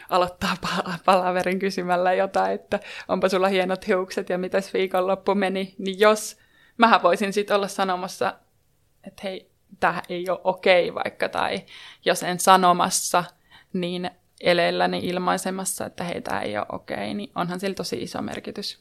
aloittaa 0.09 0.55
palaverin 1.05 1.59
kysymällä 1.59 2.13
jotain, 2.13 2.53
että 2.53 2.79
onpa 3.07 3.29
sulla 3.29 3.47
hienot 3.47 3.87
hiukset 3.87 4.29
ja 4.29 4.37
mitäs 4.37 4.73
viikonloppu 4.73 5.35
meni, 5.35 5.75
niin 5.77 5.99
jos 5.99 6.37
mähän 6.77 7.03
voisin 7.03 7.33
sitten 7.33 7.55
olla 7.55 7.67
sanomassa, 7.67 8.33
että 9.03 9.21
hei, 9.23 9.51
tämä 9.79 10.01
ei 10.09 10.29
ole 10.29 10.39
okei 10.43 10.93
vaikka, 10.93 11.29
tai 11.29 11.59
jos 12.05 12.23
en 12.23 12.39
sanomassa– 12.39 13.23
niin 13.73 14.11
eleilläni 14.41 14.99
ilmaisemassa, 15.03 15.85
että 15.85 16.03
heitä 16.03 16.39
ei 16.39 16.57
ole 16.57 16.65
okei, 16.69 16.95
okay, 16.95 17.13
niin 17.13 17.31
onhan 17.35 17.59
sillä 17.59 17.75
tosi 17.75 18.01
iso 18.01 18.21
merkitys. 18.21 18.79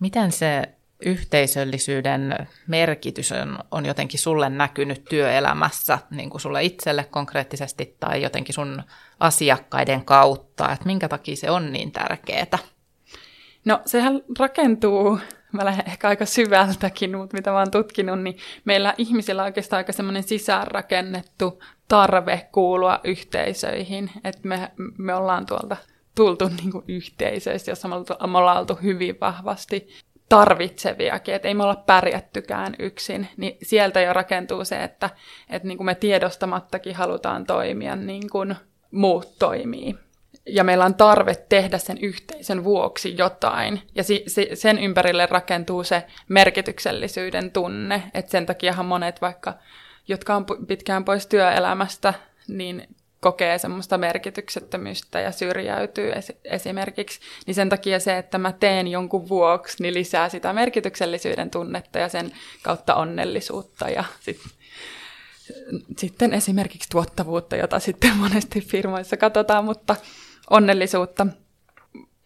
Miten 0.00 0.32
se 0.32 0.62
yhteisöllisyyden 1.04 2.48
merkitys 2.66 3.32
on, 3.32 3.58
on 3.70 3.86
jotenkin 3.86 4.20
sulle 4.20 4.48
näkynyt 4.48 5.04
työelämässä, 5.04 5.98
niin 6.10 6.30
kuin 6.30 6.40
sulle 6.40 6.64
itselle 6.64 7.04
konkreettisesti 7.04 7.96
tai 8.00 8.22
jotenkin 8.22 8.54
sun 8.54 8.82
asiakkaiden 9.20 10.04
kautta, 10.04 10.72
että 10.72 10.86
minkä 10.86 11.08
takia 11.08 11.36
se 11.36 11.50
on 11.50 11.72
niin 11.72 11.92
tärkeää? 11.92 12.58
No 13.64 13.82
sehän 13.86 14.22
rakentuu 14.38 15.18
mä 15.52 15.64
lähden 15.64 15.86
ehkä 15.86 16.08
aika 16.08 16.26
syvältäkin, 16.26 17.16
mutta 17.16 17.36
mitä 17.36 17.50
mä 17.50 17.58
oon 17.58 17.70
tutkinut, 17.70 18.20
niin 18.20 18.36
meillä 18.64 18.94
ihmisillä 18.98 19.42
on 19.42 19.46
oikeastaan 19.46 19.78
aika 19.78 19.92
semmoinen 19.92 20.22
sisäänrakennettu 20.22 21.62
tarve 21.88 22.48
kuulua 22.52 23.00
yhteisöihin, 23.04 24.10
että 24.24 24.48
me, 24.48 24.70
me 24.98 25.14
ollaan 25.14 25.46
tuolta 25.46 25.76
tultu 26.14 26.48
niin 26.48 26.72
kuin 26.72 26.84
yhteisöistä, 26.88 27.70
jossa 27.70 27.88
me 27.88 27.94
ollaan, 28.38 28.58
oltu 28.58 28.78
hyvin 28.82 29.20
vahvasti 29.20 29.88
tarvitseviakin, 30.28 31.34
että 31.34 31.48
ei 31.48 31.54
me 31.54 31.62
olla 31.62 31.82
pärjättykään 31.86 32.74
yksin, 32.78 33.28
niin 33.36 33.56
sieltä 33.62 34.00
jo 34.00 34.12
rakentuu 34.12 34.64
se, 34.64 34.84
että, 34.84 35.10
että 35.50 35.68
niin 35.68 35.78
kuin 35.78 35.84
me 35.84 35.94
tiedostamattakin 35.94 36.94
halutaan 36.94 37.46
toimia 37.46 37.96
niin 37.96 38.30
kuin 38.30 38.56
muut 38.90 39.38
toimii 39.38 40.05
ja 40.46 40.64
meillä 40.64 40.84
on 40.84 40.94
tarve 40.94 41.34
tehdä 41.48 41.78
sen 41.78 41.98
yhteisön 41.98 42.64
vuoksi 42.64 43.14
jotain. 43.18 43.82
Ja 43.94 44.04
si- 44.04 44.24
si- 44.26 44.50
sen 44.54 44.78
ympärille 44.78 45.26
rakentuu 45.26 45.84
se 45.84 46.02
merkityksellisyyden 46.28 47.50
tunne, 47.50 48.02
että 48.14 48.30
sen 48.30 48.46
takiahan 48.46 48.86
monet 48.86 49.20
vaikka, 49.20 49.54
jotka 50.08 50.36
on 50.36 50.46
pitkään 50.66 51.04
pois 51.04 51.26
työelämästä, 51.26 52.14
niin 52.48 52.88
kokee 53.20 53.58
semmoista 53.58 53.98
merkityksettömyyttä 53.98 55.20
ja 55.20 55.32
syrjäytyy 55.32 56.12
es- 56.12 56.36
esimerkiksi, 56.44 57.20
niin 57.46 57.54
sen 57.54 57.68
takia 57.68 58.00
se, 58.00 58.18
että 58.18 58.38
mä 58.38 58.52
teen 58.52 58.88
jonkun 58.88 59.28
vuoksi, 59.28 59.82
niin 59.82 59.94
lisää 59.94 60.28
sitä 60.28 60.52
merkityksellisyyden 60.52 61.50
tunnetta 61.50 61.98
ja 61.98 62.08
sen 62.08 62.32
kautta 62.62 62.94
onnellisuutta 62.94 63.88
ja 63.88 64.04
sit, 64.20 64.40
sitten 65.98 66.32
esimerkiksi 66.34 66.88
tuottavuutta, 66.90 67.56
jota 67.56 67.80
sitten 67.80 68.16
monesti 68.16 68.60
firmoissa 68.60 69.16
katsotaan, 69.16 69.64
mutta 69.64 69.96
onnellisuutta. 70.50 71.26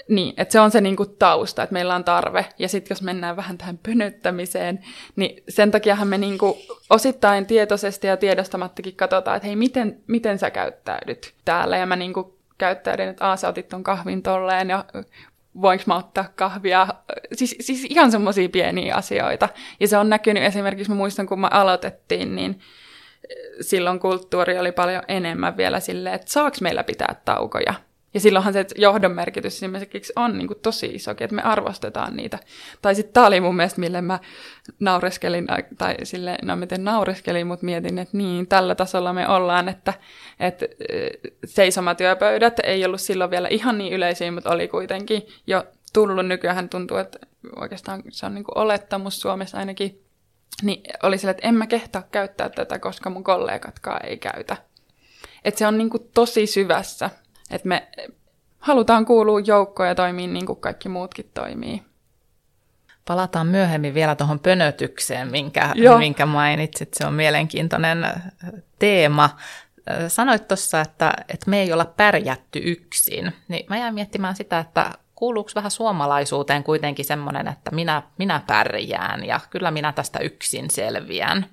Niin, 0.09 0.35
että 0.37 0.53
se 0.53 0.61
on 0.61 0.71
se 0.71 0.81
niinku 0.81 1.07
tausta, 1.07 1.63
että 1.63 1.73
meillä 1.73 1.95
on 1.95 2.05
tarve. 2.05 2.47
Ja 2.59 2.69
sitten 2.69 2.95
jos 2.95 3.03
mennään 3.03 3.37
vähän 3.37 3.59
tähän 3.59 3.79
pönöttämiseen, 3.79 4.81
niin 5.17 5.43
sen 5.49 5.71
takiahan 5.71 6.09
me 6.09 6.19
niinku 6.19 6.59
osittain 6.91 7.47
tietoisesti 7.47 8.07
ja 8.07 8.17
tiedostamattakin 8.17 8.97
katsotaan, 8.97 9.37
että 9.37 9.47
hei, 9.47 9.57
miten, 9.57 10.01
miten 10.07 10.39
sä 10.39 10.51
käyttäydyt 10.51 11.35
täällä. 11.45 11.77
Ja 11.77 11.87
mä 11.87 11.97
niinku 11.97 12.39
käyttäydy, 12.59 13.03
että 13.03 13.29
aah, 13.29 13.39
sä 13.39 13.49
otit 13.49 13.69
ton 13.69 13.85
kahvin 13.85 14.23
tolleen 14.23 14.71
ja 14.71 14.85
voinko 15.63 15.85
mä 15.87 15.97
ottaa 15.97 16.29
kahvia. 16.37 16.87
Siis, 17.33 17.57
siis 17.61 17.87
ihan 17.91 18.11
semmoisia 18.11 18.49
pieniä 18.49 18.95
asioita. 18.95 19.49
Ja 19.81 19.89
se 19.89 19.99
on 19.99 20.09
näkynyt 20.09 20.43
esimerkiksi, 20.43 20.91
mä 20.91 20.97
muistan 20.97 21.27
kun 21.27 21.41
me 21.41 21.49
aloitettiin, 21.51 22.37
niin 22.37 22.61
silloin 23.61 24.01
kulttuuri 24.01 24.59
oli 24.59 24.73
paljon 24.73 25.03
enemmän 25.09 25.57
vielä 25.57 25.81
silleen, 25.81 26.15
että 26.15 26.33
saako 26.33 26.57
meillä 26.61 26.85
pitää 26.85 27.15
taukoja. 27.25 27.75
Ja 28.15 28.21
silloinhan 28.21 28.53
se 28.53 28.67
johdon 28.77 29.13
merkitys 29.13 29.55
esimerkiksi 29.55 30.13
on 30.17 30.39
niin 30.39 30.47
kuin 30.47 30.61
tosi 30.61 30.87
iso, 30.87 31.11
että 31.11 31.35
me 31.37 31.43
arvostetaan 31.43 32.17
niitä. 32.17 32.39
Tai 32.83 32.95
sitten 32.95 33.13
tämä 33.13 33.27
oli 33.27 33.41
mun 33.41 33.57
mielestä, 33.57 33.81
mille 33.81 34.01
mä 34.01 34.19
naureskelin, 34.81 35.47
tai 35.79 35.97
sille, 36.03 36.39
no 36.43 36.57
miten 36.57 36.85
naureskelin, 36.85 37.47
mutta 37.47 37.65
mietin, 37.65 37.99
että 37.99 38.17
niin, 38.17 38.47
tällä 38.47 38.75
tasolla 38.75 39.13
me 39.13 39.29
ollaan, 39.29 39.69
että, 39.69 39.95
että 40.41 40.67
seisomatyöpöydät 41.45 42.61
ei 42.63 42.85
ollut 42.85 43.01
silloin 43.01 43.31
vielä 43.31 43.49
ihan 43.49 43.79
niin 43.79 43.93
yleisiä, 43.93 44.33
mutta 44.33 44.51
oli 44.51 44.69
kuitenkin 44.69 45.27
jo 45.47 45.65
tullut. 45.93 46.27
Nykyään 46.27 46.69
tuntuu, 46.69 46.97
että 46.97 47.19
oikeastaan 47.57 48.03
se 48.09 48.27
on 48.27 48.35
niin 48.35 48.45
kuin 48.45 48.59
olettamus 48.59 49.21
Suomessa 49.21 49.59
ainakin, 49.59 50.03
niin 50.63 50.83
oli 51.03 51.19
sille, 51.19 51.31
että 51.31 51.49
en 51.49 51.55
mä 51.55 51.67
kehtaa 51.67 52.03
käyttää 52.13 52.49
tätä, 52.49 52.79
koska 52.79 53.11
mun 53.11 53.25
kollegatkaan 53.25 54.07
ei 54.07 54.19
käytä. 54.19 54.57
Että 55.45 55.59
se 55.59 55.67
on 55.67 55.79
niin 55.79 55.91
kuin 55.91 56.11
tosi 56.15 56.47
syvässä 56.47 57.11
että 57.51 57.69
me 57.69 57.89
halutaan 58.59 59.05
kuulua 59.05 59.41
joukkoon 59.41 59.89
ja 59.89 59.95
toimia 59.95 60.27
niin 60.27 60.47
kuin 60.47 60.61
kaikki 60.61 60.89
muutkin 60.89 61.31
toimii. 61.35 61.83
Palataan 63.07 63.47
myöhemmin 63.47 63.95
vielä 63.95 64.15
tuohon 64.15 64.41
pönötykseen, 64.41 65.31
minkä, 65.31 65.75
minkä 65.99 66.27
mainitsit. 66.27 66.95
Se 66.95 67.07
on 67.07 67.15
mielenkiintoinen 67.15 68.05
äh, 68.05 68.23
teema. 68.79 69.25
Äh, 69.91 69.97
sanoit 70.09 70.49
tuossa, 70.49 70.81
että, 70.81 71.13
että 71.29 71.51
me 71.51 71.61
ei 71.61 71.73
olla 71.73 71.85
pärjätty 71.85 72.61
yksin. 72.65 73.33
Niin 73.49 73.67
mä 73.69 73.79
jäin 73.79 73.95
miettimään 73.95 74.37
sitä, 74.37 74.59
että 74.59 74.93
kuuluuko 75.15 75.51
vähän 75.55 75.71
suomalaisuuteen 75.71 76.65
kuitenkin 76.65 77.05
semmoinen, 77.05 77.49
että 77.49 77.71
minä, 77.71 78.03
minä 78.19 78.43
pärjään 78.47 79.25
ja 79.25 79.41
kyllä 79.51 79.71
minä 79.71 79.93
tästä 79.93 80.19
yksin 80.19 80.71
selviän. 80.71 81.47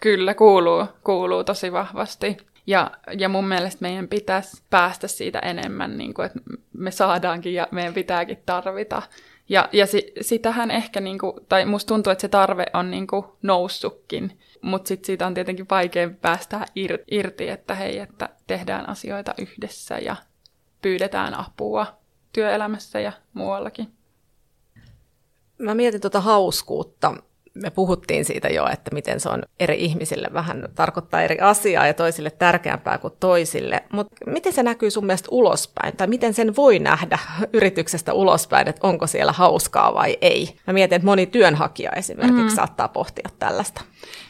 Kyllä, 0.00 0.34
kuuluu, 0.34 0.86
kuuluu 1.04 1.44
tosi 1.44 1.72
vahvasti. 1.72 2.36
Ja, 2.66 2.90
ja 3.18 3.28
mun 3.28 3.48
mielestä 3.48 3.78
meidän 3.82 4.08
pitäisi 4.08 4.62
päästä 4.70 5.08
siitä 5.08 5.38
enemmän, 5.38 5.98
niin 5.98 6.14
kuin, 6.14 6.26
että 6.26 6.38
me 6.72 6.90
saadaankin 6.90 7.54
ja 7.54 7.68
meidän 7.70 7.94
pitääkin 7.94 8.42
tarvita. 8.46 9.02
Ja, 9.48 9.68
ja 9.72 9.86
si, 9.86 10.12
sitähän 10.20 10.70
ehkä, 10.70 11.00
niin 11.00 11.18
kuin, 11.18 11.32
tai 11.48 11.64
musta 11.64 11.88
tuntuu, 11.88 12.10
että 12.10 12.22
se 12.22 12.28
tarve 12.28 12.66
on 12.74 12.90
niin 12.90 13.06
kuin 13.06 13.26
noussutkin, 13.42 14.40
mutta 14.62 14.88
sitten 14.88 15.06
siitä 15.06 15.26
on 15.26 15.34
tietenkin 15.34 15.66
vaikea 15.70 16.10
päästä 16.20 16.66
irti, 17.10 17.48
että 17.48 17.74
hei, 17.74 17.98
että 17.98 18.28
tehdään 18.46 18.88
asioita 18.88 19.34
yhdessä 19.38 19.98
ja 19.98 20.16
pyydetään 20.82 21.34
apua 21.34 21.86
työelämässä 22.32 23.00
ja 23.00 23.12
muuallakin. 23.34 23.92
Mä 25.58 25.74
mietin 25.74 26.00
tuota 26.00 26.20
hauskuutta 26.20 27.14
me 27.62 27.70
puhuttiin 27.70 28.24
siitä 28.24 28.48
jo, 28.48 28.66
että 28.72 28.90
miten 28.94 29.20
se 29.20 29.28
on 29.28 29.42
eri 29.60 29.84
ihmisille 29.84 30.28
vähän 30.32 30.68
tarkoittaa 30.74 31.22
eri 31.22 31.38
asiaa 31.38 31.86
ja 31.86 31.94
toisille 31.94 32.30
tärkeämpää 32.30 32.98
kuin 32.98 33.14
toisille. 33.20 33.84
Mutta 33.92 34.16
miten 34.26 34.52
se 34.52 34.62
näkyy 34.62 34.90
sun 34.90 35.06
mielestä 35.06 35.28
ulospäin? 35.30 35.96
Tai 35.96 36.06
miten 36.06 36.34
sen 36.34 36.56
voi 36.56 36.78
nähdä 36.78 37.18
yrityksestä 37.52 38.12
ulospäin, 38.12 38.68
että 38.68 38.86
onko 38.86 39.06
siellä 39.06 39.32
hauskaa 39.32 39.94
vai 39.94 40.18
ei? 40.20 40.56
Mä 40.66 40.72
mietin, 40.72 40.96
että 40.96 41.06
moni 41.06 41.26
työnhakija 41.26 41.90
esimerkiksi 41.92 42.42
mm. 42.42 42.56
saattaa 42.56 42.88
pohtia 42.88 43.28
tällaista. 43.38 43.80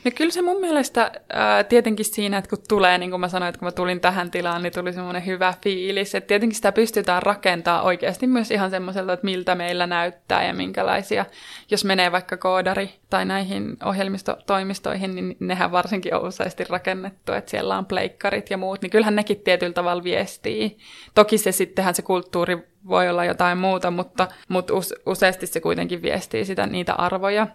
No 0.07 0.13
kyllä 0.15 0.31
se 0.31 0.43
mun 0.43 0.61
mielestä 0.61 1.13
ää, 1.33 1.65
tietenkin 1.65 2.05
siinä, 2.05 2.39
että 2.39 2.51
kun 2.51 2.59
tulee, 2.69 2.99
niin 2.99 3.11
kuin 3.11 3.21
mä 3.21 3.29
sanoin, 3.29 3.49
että 3.49 3.59
kun 3.59 3.67
mä 3.67 3.73
tulin 3.73 4.01
tähän 4.01 4.31
tilaan, 4.31 4.63
niin 4.63 4.73
tuli 4.73 4.93
semmoinen 4.93 5.27
hyvä 5.27 5.55
fiilis. 5.63 6.15
Että 6.15 6.29
tietenkin 6.29 6.57
sitä 6.57 6.73
pystytään 6.73 7.23
rakentamaan 7.23 7.85
oikeasti 7.85 8.27
myös 8.27 8.51
ihan 8.51 8.71
semmoiselta, 8.71 9.13
että 9.13 9.25
miltä 9.25 9.55
meillä 9.55 9.87
näyttää 9.87 10.47
ja 10.47 10.55
minkälaisia. 10.55 11.27
Jos 11.71 11.85
menee 11.85 12.13
vaikka 12.13 12.37
koodari 12.37 12.91
tai 13.11 13.25
näihin 13.25 13.77
ohjelmistotoimistoihin, 13.85 15.15
niin 15.15 15.37
nehän 15.41 15.73
varsinkin 15.73 16.15
on 16.15 16.27
useasti 16.27 16.65
rakennettu, 16.69 17.33
että 17.33 17.51
siellä 17.51 17.79
on 17.79 17.87
pleikkarit 17.87 18.51
ja 18.51 18.59
muut, 18.59 18.83
niin 18.83 18.91
kyllähän 18.91 19.17
nekin 19.17 19.41
tietyllä 19.41 19.73
tavalla 19.73 20.05
viestii. 20.05 20.79
Toki 21.15 21.39
se 21.39 21.53
sittenhän 21.53 21.95
se 21.95 22.03
kulttuuri 22.03 22.59
voi 22.89 23.09
olla 23.09 23.25
jotain 23.25 23.59
muuta, 23.59 23.91
mutta, 23.91 24.29
mutta 24.49 24.73
useasti 25.07 25.47
se 25.47 25.61
kuitenkin 25.61 26.03
viestii 26.03 26.45
sitä 26.45 26.67
niitä 26.67 26.95
arvoja. 26.95 27.47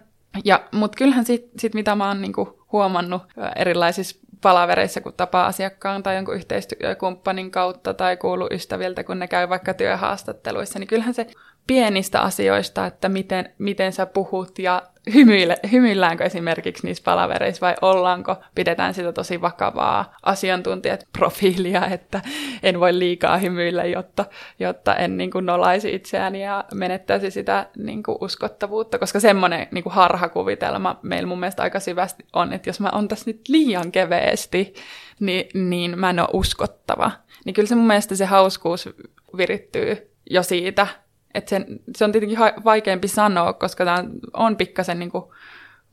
Ja, 0.44 0.68
mutta 0.72 0.96
kyllähän 0.96 1.24
sitten 1.24 1.60
sit, 1.60 1.74
mitä 1.74 1.94
mä 1.94 2.08
oon 2.08 2.22
niinku 2.22 2.64
huomannut 2.72 3.22
erilaisissa 3.56 4.16
palavereissa, 4.42 5.00
kun 5.00 5.12
tapaa 5.16 5.46
asiakkaan 5.46 6.02
tai 6.02 6.16
jonkun 6.16 6.34
yhteistyökumppanin 6.34 7.50
kautta 7.50 7.94
tai 7.94 8.16
kuulu 8.16 8.48
ystäviltä, 8.50 9.04
kun 9.04 9.18
ne 9.18 9.28
käy 9.28 9.48
vaikka 9.48 9.74
työhaastatteluissa, 9.74 10.78
niin 10.78 10.88
kyllähän 10.88 11.14
se 11.14 11.26
pienistä 11.66 12.20
asioista, 12.20 12.86
että 12.86 13.08
miten, 13.08 13.52
miten 13.58 13.92
sä 13.92 14.06
puhut 14.06 14.58
ja 14.58 14.82
hymyille, 15.14 15.56
hymyilläänkö 15.72 16.24
esimerkiksi 16.24 16.86
niissä 16.86 17.04
palavereissa 17.04 17.66
vai 17.66 17.74
ollaanko, 17.82 18.36
pidetään 18.54 18.94
sitä 18.94 19.12
tosi 19.12 19.40
vakavaa 19.40 20.14
asiantuntijat 20.22 21.08
profiilia, 21.18 21.86
että 21.86 22.20
en 22.62 22.80
voi 22.80 22.98
liikaa 22.98 23.38
hymyillä, 23.38 23.84
jotta, 23.84 24.24
jotta 24.58 24.96
en 24.96 25.16
niin 25.16 25.30
kuin 25.30 25.46
nolaisi 25.46 25.94
itseäni 25.94 26.42
ja 26.42 26.64
menettäisi 26.74 27.30
sitä 27.30 27.66
niin 27.76 28.02
kuin 28.02 28.18
uskottavuutta, 28.20 28.98
koska 28.98 29.20
semmoinen 29.20 29.66
niin 29.70 29.82
kuin 29.82 29.92
harhakuvitelma 29.92 30.98
meillä 31.02 31.28
mun 31.28 31.40
mielestä 31.40 31.62
aika 31.62 31.80
syvästi 31.80 32.26
on, 32.32 32.52
että 32.52 32.68
jos 32.68 32.80
mä 32.80 32.88
on 32.92 33.08
tässä 33.08 33.30
nyt 33.30 33.40
liian 33.48 33.92
keveesti, 33.92 34.74
niin, 35.20 35.68
niin 35.68 35.98
mä 35.98 36.10
en 36.10 36.20
ole 36.20 36.28
uskottava. 36.32 37.10
Niin 37.44 37.54
kyllä 37.54 37.68
se 37.68 37.74
mun 37.74 37.86
mielestä 37.86 38.16
se 38.16 38.24
hauskuus 38.24 38.88
virittyy 39.36 40.12
jo 40.30 40.42
siitä, 40.42 40.86
et 41.34 41.48
sen, 41.48 41.66
se 41.96 42.04
on 42.04 42.12
tietenkin 42.12 42.38
vaikeampi 42.64 43.08
sanoa, 43.08 43.52
koska 43.52 43.84
tämä 43.84 44.04
on 44.32 44.56
pikkasen 44.56 44.98
niin 44.98 45.10
kuin 45.10 45.24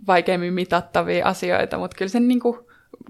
vaikeammin 0.07 0.53
mitattavia 0.53 1.25
asioita, 1.25 1.77
mutta 1.77 1.97
kyllä, 1.97 2.09
sen, 2.09 2.27
niin 2.27 2.39
kuin, 2.39 2.59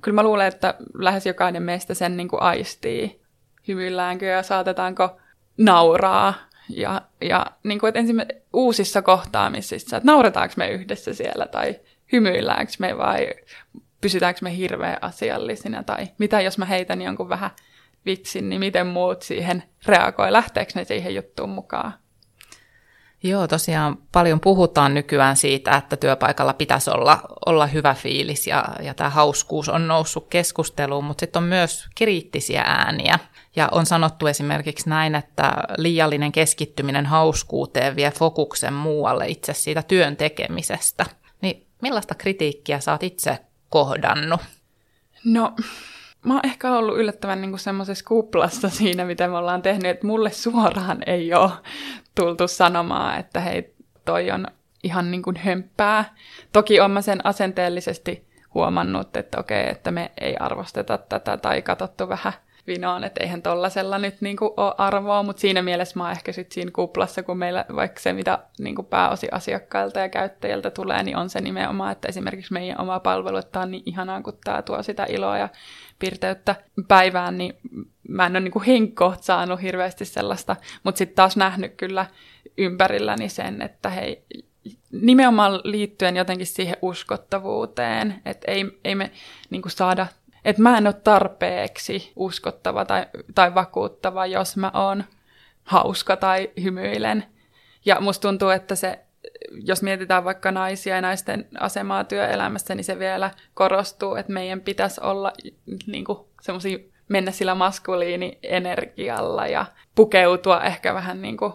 kyllä 0.01 0.15
mä 0.15 0.23
luulen, 0.23 0.47
että 0.47 0.73
lähes 0.93 1.25
jokainen 1.25 1.63
meistä 1.63 1.93
sen 1.93 2.17
niin 2.17 2.27
kuin 2.27 2.41
aistii. 2.41 3.21
Hymyilläänkö 3.67 4.25
ja 4.25 4.43
saatetaanko 4.43 5.19
nauraa. 5.57 6.33
Ja, 6.69 7.01
ja 7.21 7.45
niin 7.63 7.79
kuin, 7.79 7.93
että 7.95 8.35
uusissa 8.53 9.01
kohtaamisissa, 9.01 9.97
että 9.97 10.11
nauretaanko 10.11 10.53
me 10.57 10.69
yhdessä 10.69 11.13
siellä 11.13 11.45
tai 11.45 11.79
hymyilläänkö 12.11 12.71
me 12.79 12.97
vai 12.97 13.29
pysytäänkö 14.01 14.39
me 14.43 14.57
hirveän 14.57 14.97
asiallisina 15.01 15.83
tai 15.83 16.07
mitä 16.17 16.41
jos 16.41 16.57
mä 16.57 16.65
heitän 16.65 17.01
jonkun 17.01 17.29
vähän 17.29 17.49
vitsin, 18.05 18.49
niin 18.49 18.59
miten 18.59 18.87
muut 18.87 19.21
siihen 19.21 19.63
reagoi, 19.85 20.31
lähteekö 20.31 20.71
ne 20.75 20.83
siihen 20.83 21.15
juttuun 21.15 21.49
mukaan. 21.49 21.93
Joo, 23.23 23.47
tosiaan 23.47 23.97
paljon 24.11 24.39
puhutaan 24.39 24.93
nykyään 24.93 25.35
siitä, 25.35 25.75
että 25.75 25.97
työpaikalla 25.97 26.53
pitäisi 26.53 26.89
olla, 26.89 27.19
olla 27.45 27.67
hyvä 27.67 27.93
fiilis 27.93 28.47
ja, 28.47 28.65
ja 28.81 28.93
tämä 28.93 29.09
hauskuus 29.09 29.69
on 29.69 29.87
noussut 29.87 30.27
keskusteluun, 30.29 31.03
mutta 31.03 31.21
sitten 31.21 31.43
on 31.43 31.49
myös 31.49 31.87
kriittisiä 31.95 32.61
ääniä. 32.61 33.19
Ja 33.55 33.69
on 33.71 33.85
sanottu 33.85 34.27
esimerkiksi 34.27 34.89
näin, 34.89 35.15
että 35.15 35.53
liiallinen 35.77 36.31
keskittyminen 36.31 37.05
hauskuuteen 37.05 37.95
vie 37.95 38.11
fokuksen 38.11 38.73
muualle 38.73 39.27
itse 39.27 39.53
siitä 39.53 39.83
työn 39.83 40.15
tekemisestä. 40.15 41.05
Niin 41.41 41.67
millaista 41.81 42.15
kritiikkiä 42.15 42.79
sä 42.79 42.91
oot 42.91 43.03
itse 43.03 43.39
kohdannut? 43.69 44.41
No, 45.23 45.53
mä 46.25 46.33
oon 46.33 46.45
ehkä 46.45 46.71
ollut 46.71 46.97
yllättävän 46.97 47.41
niin 47.41 47.59
semmoisessa 47.59 48.05
kuplassa 48.05 48.69
siinä, 48.79 49.05
mitä 49.05 49.27
me 49.27 49.37
ollaan 49.37 49.61
tehnyt, 49.61 49.85
että 49.85 50.07
mulle 50.07 50.31
suoraan 50.31 50.97
ei 51.05 51.33
ole 51.33 51.51
tultu 52.15 52.47
sanomaan, 52.47 53.19
että 53.19 53.39
hei, 53.39 53.73
toi 54.05 54.31
on 54.31 54.47
ihan 54.83 55.11
niin 55.11 55.21
kuin 55.21 55.35
hömppää. 55.35 56.15
Toki 56.51 56.79
on 56.79 56.91
mä 56.91 57.01
sen 57.01 57.25
asenteellisesti 57.25 58.27
huomannut, 58.53 59.17
että 59.17 59.39
okei, 59.39 59.69
että 59.69 59.91
me 59.91 60.11
ei 60.21 60.37
arvosteta 60.37 60.97
tätä 60.97 61.37
tai 61.37 61.61
katsottu 61.61 62.09
vähän 62.09 62.33
vinoon, 62.69 63.03
että 63.03 63.23
eihän 63.23 63.41
tollasella 63.41 63.97
nyt 63.97 64.21
niin 64.21 64.37
kuin 64.37 64.51
ole 64.57 64.73
arvoa, 64.77 65.23
mutta 65.23 65.39
siinä 65.39 65.61
mielessä 65.61 65.99
mä 65.99 66.03
oon 66.03 66.11
ehkä 66.11 66.31
sitten 66.31 66.53
siinä 66.53 66.71
kuplassa, 66.71 67.23
kun 67.23 67.37
meillä 67.37 67.65
vaikka 67.75 67.99
se, 67.99 68.13
mitä 68.13 68.39
niin 68.59 68.75
kuin 68.75 68.85
pääosi 68.85 69.27
asiakkailta 69.31 69.99
ja 69.99 70.09
käyttäjiltä 70.09 70.71
tulee, 70.71 71.03
niin 71.03 71.17
on 71.17 71.29
se 71.29 71.41
nimenomaan, 71.41 71.91
että 71.91 72.07
esimerkiksi 72.07 72.53
meidän 72.53 72.81
oma 72.81 72.99
palvelu, 72.99 73.37
että 73.37 73.59
on 73.59 73.71
niin 73.71 73.83
ihanaa, 73.85 74.21
kun 74.21 74.37
tämä 74.43 74.61
tuo 74.61 74.83
sitä 74.83 75.05
iloa 75.09 75.37
ja 75.37 75.49
piirteyttä 75.99 76.55
päivään, 76.87 77.37
niin 77.37 77.53
mä 78.07 78.25
en 78.25 78.31
ole 78.31 78.39
niin 78.39 78.63
henkkoht 78.67 79.23
saanut 79.23 79.61
hirveästi 79.61 80.05
sellaista, 80.05 80.55
mutta 80.83 80.97
sitten 80.97 81.15
taas 81.15 81.37
nähnyt 81.37 81.73
kyllä 81.77 82.05
ympärilläni 82.57 83.29
sen, 83.29 83.61
että 83.61 83.89
hei, 83.89 84.23
nimenomaan 84.91 85.61
liittyen 85.63 86.17
jotenkin 86.17 86.47
siihen 86.47 86.77
uskottavuuteen, 86.81 88.21
että 88.25 88.51
ei, 88.51 88.79
ei 88.83 88.95
me 88.95 89.11
niin 89.49 89.61
saada, 89.67 90.07
että 90.45 90.61
mä 90.61 90.77
en 90.77 90.87
ole 90.87 90.93
tarpeeksi 90.93 92.13
uskottava 92.15 92.85
tai, 92.85 93.05
tai 93.35 93.55
vakuuttava, 93.55 94.25
jos 94.25 94.57
mä 94.57 94.71
oon 94.73 95.03
hauska 95.63 96.17
tai 96.17 96.51
hymyilen. 96.63 97.25
Ja 97.85 98.01
musta 98.01 98.27
tuntuu, 98.27 98.49
että 98.49 98.75
se 98.75 98.99
jos 99.51 99.83
mietitään 99.83 100.23
vaikka 100.23 100.51
naisia 100.51 100.95
ja 100.95 101.01
naisten 101.01 101.47
asemaa 101.59 102.03
työelämässä, 102.03 102.75
niin 102.75 102.83
se 102.83 102.99
vielä 102.99 103.31
korostuu, 103.53 104.15
että 104.15 104.33
meidän 104.33 104.61
pitäisi 104.61 105.01
olla 105.03 105.33
niin 105.87 106.05
semmoisia 106.41 106.79
mennä 107.09 107.31
sillä 107.31 107.55
maskuliini-energialla 107.55 109.47
ja 109.47 109.65
pukeutua 109.95 110.61
ehkä 110.61 110.93
vähän 110.93 111.21
niin 111.21 111.37
kuin 111.37 111.53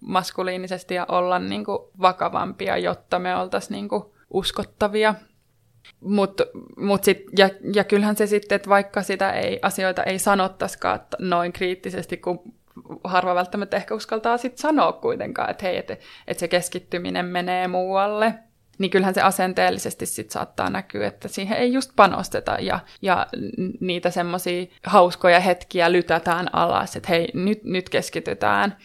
maskuliinisesti 0.00 0.94
ja 0.94 1.06
olla 1.08 1.38
niin 1.38 1.64
kuin 1.64 1.78
vakavampia, 2.00 2.76
jotta 2.76 3.18
me 3.18 3.36
oltaisiin 3.36 3.72
niin 3.72 3.88
kuin 3.88 4.04
uskottavia. 4.30 5.14
Mut, 6.00 6.40
mut 6.76 7.04
sit, 7.04 7.24
ja, 7.38 7.50
ja 7.74 7.84
kyllähän 7.84 8.16
se 8.16 8.26
sitten, 8.26 8.56
että 8.56 8.68
vaikka 8.68 9.02
sitä 9.02 9.32
ei, 9.32 9.58
asioita 9.62 10.02
ei 10.02 10.18
sanottaisikaan 10.18 11.00
noin 11.18 11.52
kriittisesti, 11.52 12.16
kun 12.16 12.42
harva 13.04 13.34
välttämättä 13.34 13.76
ehkä 13.76 13.94
uskaltaa 13.94 14.38
sitten 14.38 14.62
sanoa 14.62 14.92
kuitenkaan, 14.92 15.50
että 15.50 15.66
hei, 15.66 15.76
että 15.76 15.96
et 16.26 16.38
se 16.38 16.48
keskittyminen 16.48 17.26
menee 17.26 17.68
muualle, 17.68 18.34
niin 18.78 18.90
kyllähän 18.90 19.14
se 19.14 19.22
asenteellisesti 19.22 20.06
sit 20.06 20.30
saattaa 20.30 20.70
näkyä, 20.70 21.06
että 21.06 21.28
siihen 21.28 21.58
ei 21.58 21.72
just 21.72 21.90
panosteta 21.96 22.56
ja, 22.60 22.80
ja 23.02 23.26
niitä 23.80 24.10
semmoisia 24.10 24.66
hauskoja 24.84 25.40
hetkiä 25.40 25.92
lytätään 25.92 26.54
alas, 26.54 26.96
että 26.96 27.08
hei, 27.08 27.28
nyt, 27.34 27.64
nyt 27.64 27.88
keskitytään. 27.88 28.76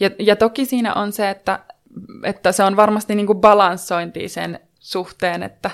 Ja, 0.00 0.10
ja 0.18 0.36
toki 0.36 0.64
siinä 0.64 0.94
on 0.94 1.12
se, 1.12 1.30
että, 1.30 1.58
että 2.24 2.52
se 2.52 2.64
on 2.64 2.76
varmasti 2.76 3.14
niin 3.14 3.26
kuin 3.26 3.40
balanssointi 3.40 4.28
sen 4.28 4.60
suhteen, 4.80 5.42
että 5.42 5.70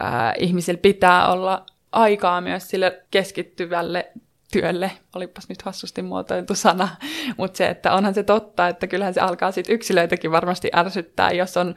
ää, 0.00 0.34
ihmisillä 0.38 0.78
pitää 0.78 1.32
olla 1.32 1.66
aikaa 1.92 2.40
myös 2.40 2.70
sille 2.70 3.02
keskittyvälle 3.10 4.12
työlle, 4.52 4.90
olipas 5.16 5.48
nyt 5.48 5.62
hassusti 5.62 6.02
muotoiltu 6.02 6.54
sana, 6.54 6.88
mutta 7.36 7.56
se, 7.56 7.68
että 7.68 7.92
onhan 7.92 8.14
se 8.14 8.22
totta, 8.22 8.68
että 8.68 8.86
kyllähän 8.86 9.14
se 9.14 9.20
alkaa 9.20 9.52
sitten 9.52 9.74
yksilöitäkin 9.74 10.30
varmasti 10.30 10.70
ärsyttää, 10.76 11.30
jos, 11.30 11.56
on, 11.56 11.74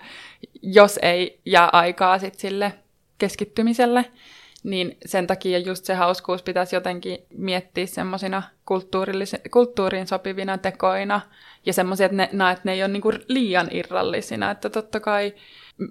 jos 0.62 1.00
ei 1.02 1.40
jää 1.46 1.70
aikaa 1.74 2.20
sit 2.20 2.40
sille 2.40 2.74
keskittymiselle, 3.18 4.06
niin 4.64 4.98
sen 5.06 5.28
takia 5.28 5.60
just 5.60 5.86
se 5.86 5.94
hauskuus 5.94 6.44
pitäisi 6.44 6.76
jotenkin 6.76 7.18
miettiä 7.38 7.86
semmoisina 7.86 8.44
kulttuuriin 9.52 10.08
sopivina 10.08 10.58
tekoina. 10.58 11.22
Ja 11.66 11.74
semmoisia, 11.74 12.06
että 12.06 12.16
ne, 12.18 12.24
että 12.24 12.62
ne 12.64 12.74
ei 12.74 12.84
ole 12.84 12.92
niinku 12.92 13.12
liian 13.28 13.68
irrallisina, 13.72 14.52
että 14.52 14.70
totta 14.70 15.00
kai 15.00 15.34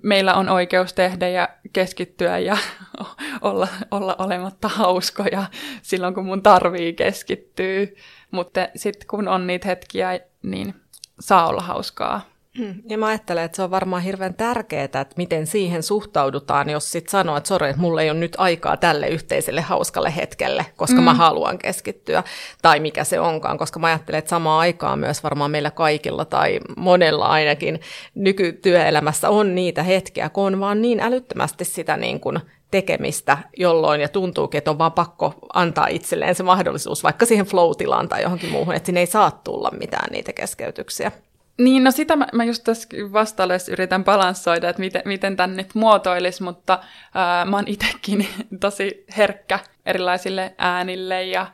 meillä 0.02 0.34
on 0.34 0.48
oikeus 0.48 0.92
tehdä 0.92 1.28
ja 1.28 1.48
keskittyä 1.72 2.38
ja 2.38 2.56
olla, 3.40 3.68
olla 3.90 4.16
olematta 4.18 4.68
hauskoja 4.68 5.44
silloin, 5.82 6.14
kun 6.14 6.26
mun 6.26 6.42
tarvii 6.42 6.92
keskittyä. 6.92 7.86
Mutta 8.30 8.68
sitten 8.76 9.08
kun 9.08 9.28
on 9.28 9.46
niitä 9.46 9.68
hetkiä, 9.68 10.20
niin 10.42 10.74
saa 11.20 11.48
olla 11.48 11.62
hauskaa. 11.62 12.29
Hmm. 12.58 12.74
Ja 12.88 12.98
mä 12.98 13.06
ajattelen, 13.06 13.44
että 13.44 13.56
se 13.56 13.62
on 13.62 13.70
varmaan 13.70 14.02
hirveän 14.02 14.34
tärkeää, 14.34 14.84
että 14.84 15.06
miten 15.16 15.46
siihen 15.46 15.82
suhtaudutaan, 15.82 16.70
jos 16.70 16.92
sit 16.92 17.08
sanoo, 17.08 17.36
että 17.36 17.48
sori, 17.48 17.68
että 17.68 17.80
mulla 17.80 18.02
ei 18.02 18.10
ole 18.10 18.18
nyt 18.18 18.36
aikaa 18.38 18.76
tälle 18.76 19.08
yhteiselle 19.08 19.60
hauskalle 19.60 20.16
hetkelle, 20.16 20.66
koska 20.76 20.96
mm. 20.96 21.04
mä 21.04 21.14
haluan 21.14 21.58
keskittyä, 21.58 22.22
tai 22.62 22.80
mikä 22.80 23.04
se 23.04 23.20
onkaan, 23.20 23.58
koska 23.58 23.78
mä 23.78 23.86
ajattelen, 23.86 24.18
että 24.18 24.28
samaan 24.28 24.60
aikaan 24.60 24.98
myös 24.98 25.22
varmaan 25.22 25.50
meillä 25.50 25.70
kaikilla 25.70 26.24
tai 26.24 26.60
monella 26.76 27.26
ainakin 27.26 27.80
nykytyöelämässä 28.14 29.28
on 29.28 29.54
niitä 29.54 29.82
hetkiä, 29.82 30.28
kun 30.28 30.46
on 30.46 30.60
vaan 30.60 30.82
niin 30.82 31.00
älyttömästi 31.00 31.64
sitä 31.64 31.96
niin 31.96 32.20
kuin 32.20 32.40
tekemistä, 32.70 33.38
jolloin 33.56 34.00
ja 34.00 34.08
tuntuu, 34.08 34.50
että 34.52 34.70
on 34.70 34.78
vaan 34.78 34.92
pakko 34.92 35.34
antaa 35.54 35.86
itselleen 35.86 36.34
se 36.34 36.42
mahdollisuus 36.42 37.02
vaikka 37.02 37.26
siihen 37.26 37.46
flow 37.46 37.70
tai 38.08 38.22
johonkin 38.22 38.50
muuhun, 38.50 38.74
että 38.74 38.86
sinne 38.86 39.00
ei 39.00 39.06
saa 39.06 39.30
tulla 39.30 39.70
mitään 39.78 40.12
niitä 40.12 40.32
keskeytyksiä. 40.32 41.12
Niin, 41.60 41.84
no 41.84 41.90
sitä 41.90 42.16
mä, 42.16 42.26
mä 42.32 42.44
just 42.44 42.64
tässä 42.64 42.88
vastailles 43.12 43.68
yritän 43.68 44.04
balanssoida, 44.04 44.68
että 44.68 44.80
miten, 44.80 45.02
miten 45.04 45.36
tän 45.36 45.56
nyt 45.56 45.74
muotoilisi, 45.74 46.42
mutta 46.42 46.78
ää, 47.14 47.44
mä 47.44 47.56
oon 47.56 47.68
itsekin 47.68 48.28
tosi 48.60 49.04
herkkä 49.16 49.58
erilaisille 49.86 50.54
äänille 50.58 51.24
ja 51.24 51.46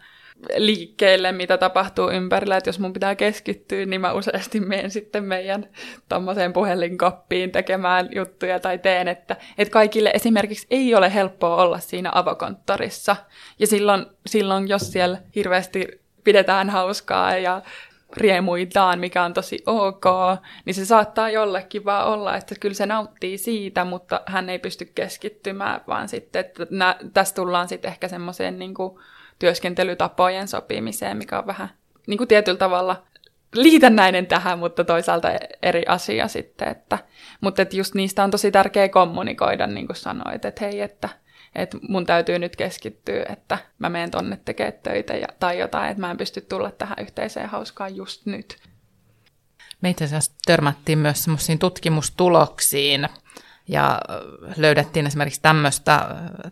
liikkeille, 0.57 1.33
mitä 1.33 1.59
tapahtuu 1.59 2.11
ympärillä, 2.11 2.57
että 2.57 2.69
jos 2.69 2.79
mun 2.79 2.93
pitää 2.93 3.15
keskittyä, 3.15 3.87
niin 3.87 4.01
mä 4.01 4.13
useasti 4.13 4.61
menen 4.61 4.91
sitten 4.91 5.25
meidän 5.25 5.69
tommoseen 6.09 6.53
puhelinkoppiin 6.53 7.53
tekemään 7.53 8.09
juttuja 8.15 8.61
tai 8.61 8.79
teen, 8.79 9.09
että, 9.09 9.37
että 9.59 9.73
kaikille 9.73 10.11
esimerkiksi 10.15 10.67
ei 10.71 10.95
ole 10.95 11.15
helppoa 11.15 11.57
olla 11.57 11.79
siinä 11.79 12.11
avokonttorissa. 12.15 13.17
Ja 13.59 13.67
silloin, 13.67 14.07
silloin 14.27 14.69
jos 14.69 14.93
siellä 14.93 15.19
hirveästi 15.35 16.01
pidetään 16.25 16.71
hauskaa 16.71 17.39
ja 17.39 17.63
riemuitaan, 18.17 18.99
mikä 18.99 19.25
on 19.25 19.35
tosi 19.35 19.63
ok, 19.67 20.05
niin 20.65 20.75
se 20.75 20.85
saattaa 20.85 21.31
jollekin 21.31 21.85
vaan 21.85 22.07
olla, 22.07 22.37
että 22.37 22.55
kyllä 22.61 22.75
se 22.75 22.87
nauttii 22.87 23.39
siitä, 23.39 23.85
mutta 23.85 24.21
hän 24.27 24.51
ei 24.51 24.59
pysty 24.59 24.85
keskittymään, 24.95 25.81
vaan 25.87 26.09
sitten, 26.09 26.41
että 26.41 26.67
nä, 26.71 26.97
tässä 27.15 27.35
tullaan 27.35 27.69
sitten 27.69 27.89
ehkä 27.89 28.09
semmoiseen 28.09 28.59
niin 28.59 28.75
työskentelytapojen 29.39 30.49
sopimiseen, 30.49 31.17
mikä 31.17 31.39
on 31.39 31.47
vähän 31.47 31.71
niin 32.07 32.19
kuin 32.19 32.29
tietyllä 32.29 32.59
tavalla 32.59 33.03
liitännäinen 33.55 34.27
tähän, 34.27 34.59
mutta 34.59 34.85
toisaalta 34.85 35.29
eri 35.63 35.83
asia 35.89 36.29
sitten. 36.29 36.69
Että, 36.69 36.99
mutta 37.41 37.63
että 37.63 37.77
just 37.77 37.95
niistä 37.95 38.25
on 38.25 38.31
tosi 38.31 38.51
tärkeää 38.51 38.89
kommunikoida, 38.89 39.67
niin 39.67 39.87
kuin 39.87 39.97
sanoit, 39.97 40.45
että 40.45 40.65
hei, 40.65 40.81
että 40.81 41.09
että 41.57 41.79
mun 41.89 42.07
täytyy 42.07 42.39
nyt 42.39 42.57
keskittyä, 42.57 43.27
että 43.29 43.59
mä 43.79 43.89
menen 43.89 44.11
tonne 44.11 44.39
tekemään 44.45 44.73
töitä 44.83 45.15
ja, 45.15 45.27
tai 45.39 45.59
jotain, 45.59 45.91
että 45.91 46.01
mä 46.01 46.11
en 46.11 46.17
pysty 46.17 46.41
tulla 46.41 46.71
tähän 46.71 46.97
yhteiseen 47.01 47.49
hauskaan 47.49 47.97
just 47.97 48.27
nyt. 48.27 48.57
Me 49.81 49.91
itse 49.91 50.05
asiassa 50.05 50.33
törmättiin 50.47 50.99
myös 50.99 51.25
semmoisiin 51.25 51.59
tutkimustuloksiin, 51.59 53.09
ja 53.69 54.01
löydettiin 54.57 55.07
esimerkiksi 55.07 55.41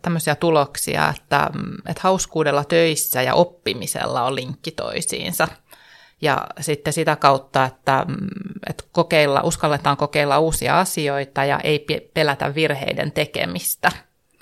tämmöisiä 0.01 0.35
tuloksia, 0.35 1.13
että, 1.17 1.49
että 1.87 2.01
hauskuudella 2.03 2.63
töissä 2.63 3.21
ja 3.21 3.33
oppimisella 3.33 4.23
on 4.23 4.35
linkki 4.35 4.71
toisiinsa. 4.71 5.47
Ja 6.21 6.47
sitten 6.59 6.93
sitä 6.93 7.15
kautta, 7.15 7.65
että, 7.65 8.05
että 8.69 8.83
kokeilla, 8.91 9.41
uskalletaan 9.41 9.97
kokeilla 9.97 10.39
uusia 10.39 10.79
asioita 10.79 11.45
ja 11.45 11.59
ei 11.59 11.85
pelätä 12.13 12.55
virheiden 12.55 13.11
tekemistä. 13.11 13.91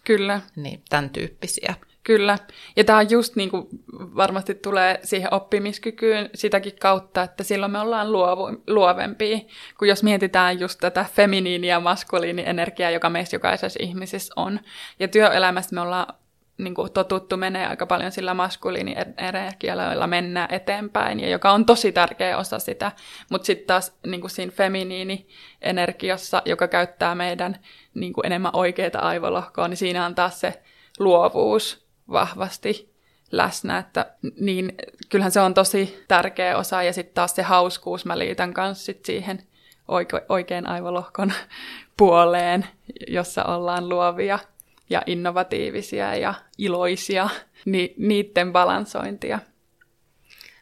Kyllä. 0.05 0.41
Niin, 0.55 0.81
tämän 0.89 1.09
tyyppisiä. 1.09 1.73
Kyllä. 2.03 2.37
Ja 2.75 2.83
tämä 2.83 3.01
just 3.01 3.35
niin 3.35 3.49
kuin 3.49 3.67
varmasti 3.93 4.55
tulee 4.55 4.99
siihen 5.03 5.33
oppimiskykyyn 5.33 6.29
sitäkin 6.35 6.75
kautta, 6.81 7.23
että 7.23 7.43
silloin 7.43 7.71
me 7.71 7.79
ollaan 7.79 8.11
luovu, 8.11 8.63
luovempia, 8.67 9.39
kun 9.79 9.87
jos 9.87 10.03
mietitään 10.03 10.59
just 10.59 10.79
tätä 10.79 11.05
feminiini- 11.15 11.67
ja 11.67 11.79
maskuliini-energiaa, 11.79 12.91
joka 12.91 13.09
meissä 13.09 13.35
jokaisessa 13.35 13.79
ihmisessä 13.83 14.33
on. 14.35 14.59
Ja 14.99 15.07
työelämässä 15.07 15.75
me 15.75 15.81
ollaan 15.81 16.13
niin 16.57 16.75
kuin 16.75 16.91
totuttu 16.91 17.37
menee 17.37 17.67
aika 17.67 17.85
paljon 17.85 18.11
sillä 18.11 18.33
maskuliini-energialla, 18.33 19.83
jolla 19.83 20.07
mennään 20.07 20.53
eteenpäin, 20.53 21.19
ja 21.19 21.29
joka 21.29 21.51
on 21.51 21.65
tosi 21.65 21.91
tärkeä 21.91 22.37
osa 22.37 22.59
sitä. 22.59 22.91
Mutta 23.29 23.45
sitten 23.45 23.67
taas 23.67 23.95
niin 24.07 24.21
kuin 24.21 24.31
siinä 24.31 24.51
feminiini-energiassa, 24.51 26.41
joka 26.45 26.67
käyttää 26.67 27.15
meidän 27.15 27.59
niin 27.93 28.13
kuin 28.13 28.25
enemmän 28.25 28.55
oikeita 28.55 28.99
aivolohkoa, 28.99 29.67
niin 29.67 29.77
siinä 29.77 30.05
on 30.05 30.15
taas 30.15 30.39
se 30.39 30.63
luovuus 30.99 31.85
vahvasti 32.11 32.93
läsnä, 33.31 33.77
että 33.77 34.05
niin 34.39 34.75
kyllähän 35.09 35.31
se 35.31 35.39
on 35.39 35.53
tosi 35.53 36.03
tärkeä 36.07 36.57
osa, 36.57 36.83
ja 36.83 36.93
sitten 36.93 37.13
taas 37.13 37.35
se 37.35 37.41
hauskuus 37.41 38.05
mä 38.05 38.19
liitän 38.19 38.53
kanssa 38.53 38.85
sit 38.85 39.05
siihen 39.05 39.43
oike- 39.87 40.25
oikean 40.29 40.67
aivolohkon 40.67 41.33
puoleen, 41.97 42.65
jossa 43.07 43.43
ollaan 43.43 43.89
luovia 43.89 44.39
ja 44.93 45.01
innovatiivisia 45.05 46.15
ja 46.15 46.33
iloisia, 46.57 47.29
niin 47.65 47.93
niiden 47.97 48.51
balansointia. 48.51 49.39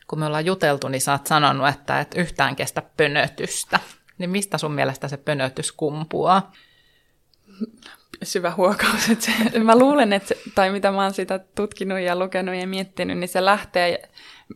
Kun 0.08 0.20
me 0.20 0.26
ollaan 0.26 0.46
juteltu, 0.46 0.88
niin 0.88 1.02
sä 1.02 1.12
oot 1.12 1.28
sanonut, 1.28 1.68
että 1.68 2.00
et 2.00 2.16
yhtään 2.16 2.56
kestä 2.56 2.84
pönötystä. 2.98 3.80
Niin 4.18 4.30
mistä 4.30 4.58
sun 4.58 4.72
mielestä 4.72 5.08
se 5.08 5.18
pönötys 5.18 5.72
kumpuaa? 5.72 6.52
syvä 8.24 8.52
huokaus. 8.58 9.10
Että 9.10 9.26
se, 9.26 9.60
mä 9.60 9.80
luulen, 9.80 10.14
että 10.14 10.28
se, 10.28 10.38
tai 10.56 10.72
mitä 10.72 10.92
mä 10.92 11.04
oon 11.04 11.14
sitä 11.14 11.40
tutkinut 11.40 12.00
ja 12.00 12.16
lukenut 12.16 12.56
ja 12.56 12.68
miettinyt, 12.68 13.18
niin 13.18 13.28
se 13.28 13.46
lähtee, 13.46 14.10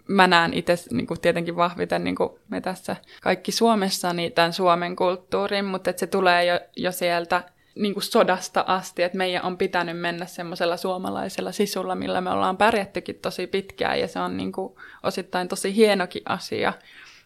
mä 0.08 0.28
näen 0.28 0.54
itse 0.54 0.76
niin 0.92 1.08
kuin 1.08 1.22
tietenkin 1.22 1.56
vahviten 1.56 2.04
niin 2.04 2.16
kuin 2.16 2.30
me 2.50 2.62
tässä 2.62 2.96
kaikki 3.22 3.52
Suomessa, 3.52 4.14
niin 4.14 4.32
tämän 4.32 4.54
Suomen 4.54 4.96
kulttuurin, 4.96 5.66
mutta 5.66 5.90
että 5.90 6.00
se 6.00 6.08
tulee 6.08 6.46
jo, 6.46 6.60
jo 6.76 6.92
sieltä 6.92 7.44
niin 7.76 7.94
kuin 7.94 8.04
sodasta 8.04 8.64
asti, 8.68 9.04
että 9.04 9.18
meidän 9.18 9.44
on 9.44 9.58
pitänyt 9.58 10.00
mennä 10.00 10.26
semmoisella 10.26 10.78
suomalaisella 10.78 11.52
sisulla, 11.52 11.96
millä 11.96 12.22
me 12.22 12.30
ollaan 12.30 12.58
pärjättykin 12.58 13.20
tosi 13.22 13.48
pitkään, 13.48 14.00
ja 14.00 14.08
se 14.08 14.20
on 14.20 14.38
niin 14.38 14.52
kuin 14.52 14.76
osittain 15.04 15.48
tosi 15.48 15.76
hienokin 15.76 16.22
asia. 16.26 16.74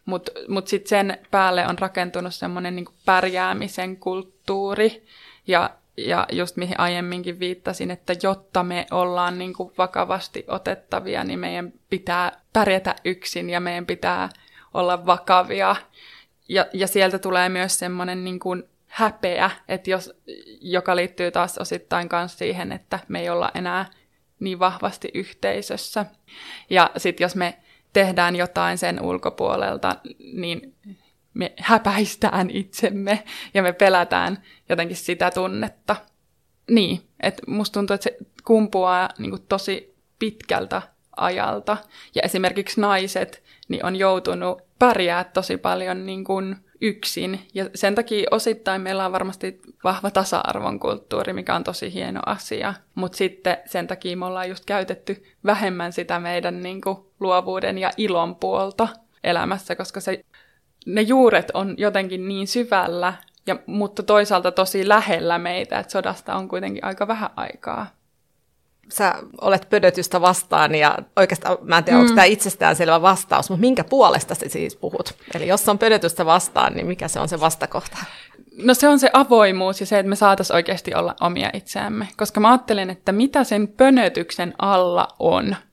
Mutta 0.06 0.32
mut, 0.36 0.50
mut 0.50 0.68
sitten 0.68 0.90
sen 0.90 1.18
päälle 1.32 1.68
on 1.68 1.80
rakentunut 1.80 2.36
semmoinen 2.36 2.76
niin 2.76 2.86
pärjäämisen 3.06 3.98
kulttuuri, 3.98 5.06
ja, 5.48 5.70
ja 5.98 6.28
just 6.32 6.58
mihin 6.58 6.80
aiemminkin 6.80 7.40
viittasin, 7.40 7.92
että 7.92 8.14
jotta 8.24 8.64
me 8.64 8.86
ollaan 8.92 9.38
niin 9.38 9.54
kuin 9.54 9.74
vakavasti 9.78 10.46
otettavia, 10.48 11.24
niin 11.24 11.40
meidän 11.40 11.74
pitää 11.90 12.42
pärjätä 12.54 12.96
yksin 13.06 13.50
ja 13.50 13.60
meidän 13.60 13.86
pitää 13.86 14.30
olla 14.74 15.06
vakavia. 15.06 15.76
Ja, 16.50 16.66
ja 16.74 16.88
sieltä 16.88 17.20
tulee 17.20 17.50
myös 17.50 17.80
semmoinen 17.80 18.24
niin 18.24 18.40
kuin 18.40 18.64
häpeä, 18.90 19.52
että 19.68 19.90
jos, 19.90 20.14
joka 20.62 20.96
liittyy 20.96 21.32
taas 21.32 21.58
osittain 21.58 22.10
myös 22.12 22.38
siihen, 22.38 22.72
että 22.72 23.00
me 23.08 23.20
ei 23.20 23.30
olla 23.30 23.52
enää 23.54 23.86
niin 24.40 24.60
vahvasti 24.60 25.12
yhteisössä. 25.14 26.06
Ja 26.70 26.90
sitten 26.98 27.26
jos 27.26 27.36
me 27.36 27.58
tehdään 27.94 28.36
jotain 28.36 28.78
sen 28.78 29.02
ulkopuolelta, 29.02 29.96
niin 30.34 30.76
me 31.34 31.54
häpäistään 31.60 32.50
itsemme 32.50 33.24
ja 33.54 33.64
me 33.64 33.74
pelätään 33.74 34.44
jotenkin 34.70 34.98
sitä 34.98 35.32
tunnetta. 35.32 35.96
Niin, 36.70 37.02
että 37.20 37.42
musta 37.48 37.74
tuntuu, 37.74 37.94
että 37.94 38.04
se 38.04 38.18
kumpuaa 38.44 39.10
niin 39.18 39.30
kuin 39.30 39.46
tosi 39.50 39.96
pitkältä 40.20 40.82
ajalta. 41.18 41.78
Ja 42.16 42.22
esimerkiksi 42.22 42.82
naiset 42.82 43.44
niin 43.68 43.86
on 43.86 43.96
joutunut 43.96 44.62
pärjää 44.80 45.24
tosi 45.24 45.58
paljon 45.58 46.06
niin 46.06 46.24
kuin 46.24 46.56
yksin. 46.82 47.40
Ja 47.54 47.70
sen 47.76 47.96
takia 47.96 48.28
osittain 48.32 48.82
meillä 48.82 49.06
on 49.06 49.12
varmasti 49.12 49.62
vahva 49.84 50.12
tasa-arvon 50.12 50.80
kulttuuri, 50.80 51.34
mikä 51.34 51.56
on 51.56 51.64
tosi 51.64 51.94
hieno 51.94 52.22
asia. 52.26 52.74
Mutta 52.96 53.18
sitten 53.18 53.58
sen 53.66 53.88
takia 53.88 54.18
me 54.18 54.26
ollaan 54.26 54.50
just 54.50 54.66
käytetty 54.66 55.24
vähemmän 55.46 55.94
sitä 55.94 56.20
meidän 56.20 56.64
niin 56.64 56.82
kuin, 56.82 56.98
luovuuden 57.20 57.78
ja 57.78 57.92
ilon 57.98 58.36
puolta 58.36 58.88
elämässä, 59.24 59.76
koska 59.76 60.00
se, 60.00 60.26
ne 60.86 61.02
juuret 61.02 61.52
on 61.54 61.76
jotenkin 61.78 62.28
niin 62.28 62.48
syvällä, 62.48 63.14
ja, 63.48 63.60
mutta 63.66 64.04
toisaalta 64.04 64.52
tosi 64.52 64.88
lähellä 64.88 65.38
meitä, 65.38 65.80
että 65.80 65.92
sodasta 65.92 66.36
on 66.36 66.48
kuitenkin 66.48 66.84
aika 66.84 67.08
vähän 67.08 67.30
aikaa 67.36 67.99
sä 68.94 69.16
olet 69.42 69.70
pödötystä 69.70 70.22
vastaan 70.22 70.76
ja 70.76 70.98
oikeastaan 71.16 71.58
mä 71.62 71.78
en 71.78 71.84
tiedä, 71.84 71.98
mm. 71.98 72.02
onko 72.02 72.16
tämä 72.16 72.26
itsestäänselvä 72.26 73.02
vastaus, 73.02 73.50
mutta 73.50 73.62
minkä 73.62 73.84
puolesta 73.84 74.36
sä 74.36 74.46
siis 74.50 74.76
puhut? 74.76 75.14
Eli 75.36 75.48
jos 75.48 75.70
on 75.70 75.80
pödötystä 75.80 76.26
vastaan, 76.26 76.74
niin 76.74 76.88
mikä 76.88 77.08
se 77.08 77.20
on 77.20 77.30
se 77.30 77.40
vastakohta? 77.40 77.98
No 78.64 78.74
se 78.74 78.88
on 78.88 79.00
se 79.00 79.10
avoimuus 79.14 79.80
ja 79.80 79.86
se, 79.86 80.00
että 80.00 80.10
me 80.10 80.16
saataisiin 80.16 80.56
oikeasti 80.56 80.96
olla 80.96 81.16
omia 81.22 81.50
itseämme. 81.54 82.08
Koska 82.18 82.40
mä 82.40 82.50
ajattelen, 82.50 82.90
että 82.90 83.12
mitä 83.12 83.44
sen 83.44 83.68
pönötyksen 83.68 84.54
alla 84.58 85.08
on– 85.20 85.56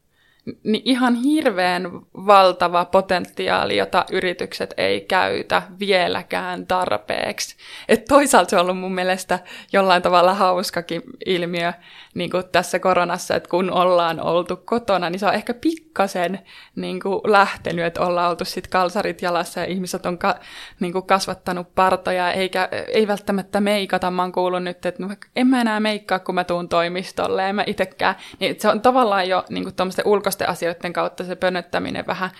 niin 0.64 0.82
ihan 0.84 1.14
hirveän 1.14 1.90
valtava 2.14 2.84
potentiaali, 2.84 3.76
jota 3.76 4.04
yritykset 4.10 4.74
ei 4.76 5.00
käytä 5.00 5.62
vieläkään 5.78 6.66
tarpeeksi. 6.66 7.56
Et 7.88 8.04
toisaalta 8.04 8.50
se 8.50 8.56
on 8.56 8.62
ollut 8.62 8.78
mun 8.78 8.94
mielestä 8.94 9.38
jollain 9.72 10.02
tavalla 10.02 10.34
hauskakin 10.34 11.02
ilmiö 11.26 11.72
niin 12.16 12.30
kuin 12.30 12.44
tässä 12.52 12.78
koronassa, 12.78 13.34
että 13.34 13.48
kun 13.48 13.70
ollaan 13.70 14.20
oltu 14.20 14.56
kotona, 14.56 15.10
niin 15.10 15.20
se 15.20 15.26
on 15.26 15.34
ehkä 15.34 15.54
pikkasen 15.54 16.38
niin 16.76 17.00
kuin 17.00 17.20
lähtenyt, 17.24 17.84
että 17.84 18.00
ollaan 18.00 18.30
oltu 18.30 18.44
sitten 18.44 18.70
kalsarit 18.70 19.22
jalassa 19.22 19.60
ja 19.60 19.66
ihmiset 19.66 20.06
on 20.06 20.18
ka, 20.18 20.34
niin 20.80 20.92
kuin 20.92 21.06
kasvattanut 21.06 21.74
partoja, 21.74 22.32
eikä, 22.32 22.68
ei 22.88 23.06
välttämättä 23.06 23.60
meikata. 23.60 24.10
Mä 24.10 24.22
oon 24.22 24.32
kuullut 24.32 24.62
nyt, 24.62 24.86
että 24.86 25.02
no, 25.02 25.14
en 25.36 25.46
mä 25.46 25.60
enää 25.60 25.80
meikkaa, 25.80 26.18
kun 26.18 26.34
mä 26.34 26.44
tuun 26.44 26.68
toimistolle, 26.68 27.48
en 27.48 27.54
mä 27.56 27.64
itsekään. 27.66 28.14
Niin 28.40 28.60
se 28.60 28.68
on 28.68 28.80
tavallaan 28.80 29.28
jo 29.28 29.44
niin 29.48 29.64
kuin 29.64 29.74
ulkoisten 30.04 30.48
asioiden 30.48 30.92
kautta 30.92 31.24
se 31.24 31.36
pönöttäminen 31.36 32.06
vähän 32.06 32.30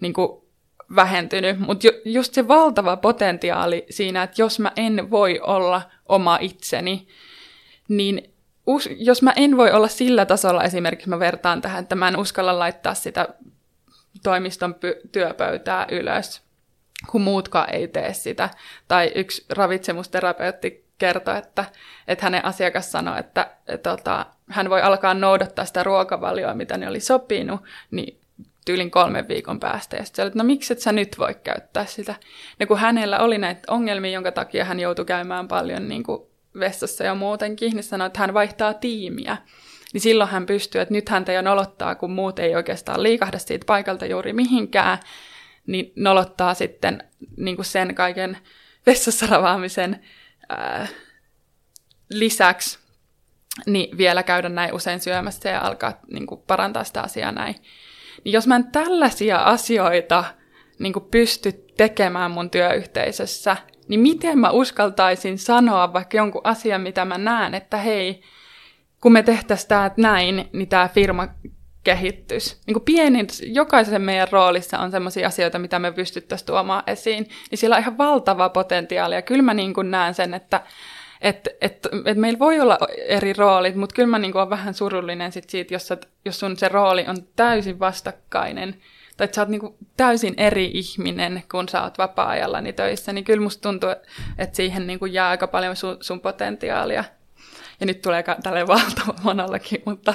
niin 0.00 0.12
kuin 0.12 0.42
vähentynyt, 0.96 1.60
mutta 1.60 1.86
ju, 1.86 1.92
just 2.04 2.34
se 2.34 2.48
valtava 2.48 2.96
potentiaali 2.96 3.86
siinä, 3.90 4.22
että 4.22 4.42
jos 4.42 4.58
mä 4.58 4.72
en 4.76 5.10
voi 5.10 5.40
olla 5.40 5.82
oma 6.06 6.38
itseni, 6.40 7.08
niin 7.88 8.37
us, 8.68 8.88
jos 8.96 9.22
mä 9.22 9.32
en 9.36 9.56
voi 9.56 9.72
olla 9.72 9.88
sillä 9.88 10.26
tasolla, 10.26 10.64
esimerkiksi 10.64 11.08
mä 11.08 11.18
vertaan 11.18 11.60
tähän, 11.60 11.82
että 11.82 11.94
mä 11.94 12.08
en 12.08 12.16
uskalla 12.16 12.58
laittaa 12.58 12.94
sitä 12.94 13.28
toimiston 14.22 14.74
py- 14.74 15.08
työpöytää 15.12 15.86
ylös, 15.90 16.42
kun 17.10 17.20
muutkaan 17.20 17.74
ei 17.74 17.88
tee 17.88 18.14
sitä. 18.14 18.50
Tai 18.88 19.12
yksi 19.14 19.44
ravitsemusterapeutti 19.50 20.88
kertoi, 20.98 21.38
että, 21.38 21.64
että 22.08 22.26
hänen 22.26 22.44
asiakas 22.44 22.92
sanoi, 22.92 23.20
että, 23.20 23.50
että, 23.66 24.26
hän 24.50 24.70
voi 24.70 24.82
alkaa 24.82 25.14
noudattaa 25.14 25.64
sitä 25.64 25.82
ruokavalioa, 25.82 26.54
mitä 26.54 26.76
ne 26.76 26.88
oli 26.88 27.00
sopinut, 27.00 27.60
niin 27.90 28.20
tyylin 28.64 28.90
kolmen 28.90 29.28
viikon 29.28 29.60
päästä. 29.60 29.96
Ja 29.96 30.04
sitten 30.04 30.26
että 30.26 30.38
no 30.38 30.44
miksi 30.44 30.72
et 30.72 30.78
sä 30.78 30.92
nyt 30.92 31.18
voi 31.18 31.34
käyttää 31.34 31.86
sitä? 31.86 32.14
Ja 32.60 32.66
kun 32.66 32.78
hänellä 32.78 33.18
oli 33.18 33.38
näitä 33.38 33.72
ongelmia, 33.72 34.10
jonka 34.10 34.32
takia 34.32 34.64
hän 34.64 34.80
joutui 34.80 35.04
käymään 35.04 35.48
paljon 35.48 35.88
niin 35.88 36.02
kuin 36.02 36.27
vessassa 36.60 37.04
ja 37.04 37.14
muutenkin, 37.14 37.72
niin 37.72 37.84
sanoi, 37.84 38.06
että 38.06 38.18
hän 38.18 38.34
vaihtaa 38.34 38.74
tiimiä. 38.74 39.36
Niin 39.92 40.00
silloin 40.00 40.30
hän 40.30 40.46
pystyy, 40.46 40.80
että 40.80 40.94
nyt 40.94 41.08
häntä 41.08 41.32
jo 41.32 41.42
nolottaa, 41.42 41.94
kun 41.94 42.10
muut 42.10 42.38
ei 42.38 42.54
oikeastaan 42.54 43.02
liikahda 43.02 43.38
siitä 43.38 43.66
paikalta 43.66 44.06
juuri 44.06 44.32
mihinkään, 44.32 44.98
niin 45.66 45.92
nolottaa 45.96 46.54
sitten 46.54 47.04
niin 47.36 47.56
kuin 47.56 47.66
sen 47.66 47.94
kaiken 47.94 48.38
vessassa 48.86 49.26
ravaamisen 49.26 50.04
ää, 50.48 50.86
lisäksi 52.10 52.78
niin 53.66 53.98
vielä 53.98 54.22
käydä 54.22 54.48
näin 54.48 54.74
usein 54.74 55.00
syömässä 55.00 55.48
ja 55.48 55.60
alkaa 55.60 56.00
niin 56.10 56.26
kuin 56.26 56.40
parantaa 56.46 56.84
sitä 56.84 57.02
asiaa 57.02 57.32
näin. 57.32 57.54
Niin 58.24 58.32
jos 58.32 58.46
mä 58.46 58.56
en 58.56 58.70
tällaisia 58.72 59.38
asioita 59.38 60.24
niin 60.78 60.92
kuin 60.92 61.04
pysty 61.04 61.52
tekemään 61.52 62.30
mun 62.30 62.50
työyhteisössä, 62.50 63.56
niin 63.88 64.00
miten 64.00 64.38
mä 64.38 64.50
uskaltaisin 64.50 65.38
sanoa 65.38 65.92
vaikka 65.92 66.16
jonkun 66.16 66.40
asian, 66.44 66.80
mitä 66.80 67.04
mä 67.04 67.18
näen, 67.18 67.54
että 67.54 67.76
hei, 67.76 68.22
kun 69.00 69.12
me 69.12 69.22
tehtäisiin 69.22 69.68
tämä 69.68 69.90
näin, 69.96 70.48
niin 70.52 70.68
tämä 70.68 70.88
firma 70.88 71.28
kehittyisi. 71.84 72.56
Niin 72.66 72.74
kuin 72.74 72.84
pienin, 72.84 73.26
jokaisen 73.42 74.02
meidän 74.02 74.28
roolissa 74.30 74.78
on 74.78 74.90
sellaisia 74.90 75.28
asioita, 75.28 75.58
mitä 75.58 75.78
me 75.78 75.92
pystyttäisiin 75.92 76.46
tuomaan 76.46 76.82
esiin, 76.86 77.28
niin 77.50 77.58
siellä 77.58 77.76
on 77.76 77.82
ihan 77.82 77.98
valtava 77.98 78.48
potentiaali. 78.48 79.14
Ja 79.14 79.22
kyllä 79.22 79.42
mä 79.42 79.54
niin 79.54 79.74
kuin 79.74 79.90
näen 79.90 80.14
sen, 80.14 80.34
että 80.34 80.60
et, 81.20 81.48
et, 81.60 81.88
et 82.04 82.18
meillä 82.18 82.38
voi 82.38 82.60
olla 82.60 82.78
eri 83.06 83.32
roolit, 83.32 83.74
mutta 83.74 83.94
kyllä 83.94 84.08
mä 84.08 84.18
niin 84.18 84.32
kuin 84.32 84.40
olen 84.40 84.50
vähän 84.50 84.74
surullinen 84.74 85.32
sit 85.32 85.50
siitä, 85.50 85.74
jos, 85.74 85.90
et, 85.90 86.08
jos 86.24 86.40
sun 86.40 86.56
se 86.56 86.68
rooli 86.68 87.04
on 87.08 87.16
täysin 87.36 87.78
vastakkainen– 87.78 88.74
tai 89.18 89.24
että 89.24 89.34
sä 89.34 89.40
oot 89.40 89.48
niinku 89.48 89.76
täysin 89.96 90.34
eri 90.36 90.70
ihminen, 90.74 91.42
kun 91.50 91.68
sä 91.68 91.82
oot 91.82 91.98
vapaa-ajallani 91.98 92.72
töissä, 92.72 93.12
niin 93.12 93.24
kyllä 93.24 93.42
musta 93.42 93.62
tuntuu, 93.62 93.90
että 94.38 94.56
siihen 94.56 94.86
niinku 94.86 95.06
jää 95.06 95.28
aika 95.28 95.46
paljon 95.46 95.76
sun, 95.76 95.96
sun 96.00 96.20
potentiaalia. 96.20 97.04
Ja 97.80 97.86
nyt 97.86 98.02
tulee 98.02 98.24
tälle 98.42 98.66
valtava 98.66 99.14
monallakin, 99.22 99.82
mutta, 99.84 100.14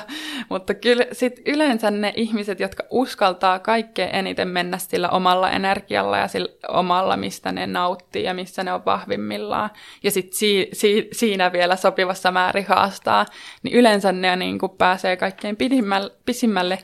mutta 0.50 0.74
kyllä 0.74 1.06
sit 1.12 1.42
yleensä 1.46 1.92
ne 1.92 2.14
ihmiset, 2.16 2.60
jotka 2.60 2.84
uskaltaa 2.90 3.60
kaikkein 3.60 4.16
eniten 4.16 4.48
mennä 4.48 4.78
sillä 4.78 5.10
omalla 5.10 5.52
energialla 5.52 6.18
ja 6.18 6.28
sillä 6.28 6.50
omalla, 6.68 7.18
mistä 7.18 7.52
ne 7.52 7.68
nauttii 7.68 8.24
ja 8.24 8.34
missä 8.34 8.64
ne 8.64 8.74
on 8.74 8.86
vahvimmillaan, 8.86 9.70
ja 10.04 10.12
sitten 10.12 10.38
si, 10.38 10.70
si, 10.74 11.10
siinä 11.12 11.52
vielä 11.52 11.76
sopivassa 11.76 12.32
määrin 12.32 12.66
haastaa, 12.68 13.26
niin 13.64 13.76
yleensä 13.76 14.12
ne 14.12 14.36
niin 14.36 14.60
kuin 14.60 14.78
pääsee 14.78 15.18
kaikkein 15.18 15.58
pisimmälle 16.26 16.80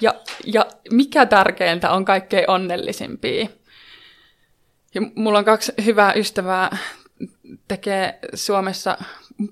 ja, 0.00 0.14
ja 0.46 0.66
mikä 0.90 1.26
tärkeintä 1.26 1.90
on 1.90 2.04
kaikkein 2.04 2.50
onnellisimpia. 2.50 3.48
Ja 4.94 5.00
mulla 5.14 5.38
on 5.38 5.44
kaksi 5.44 5.72
hyvää 5.84 6.12
ystävää, 6.12 6.76
tekee 7.68 8.18
Suomessa 8.34 8.98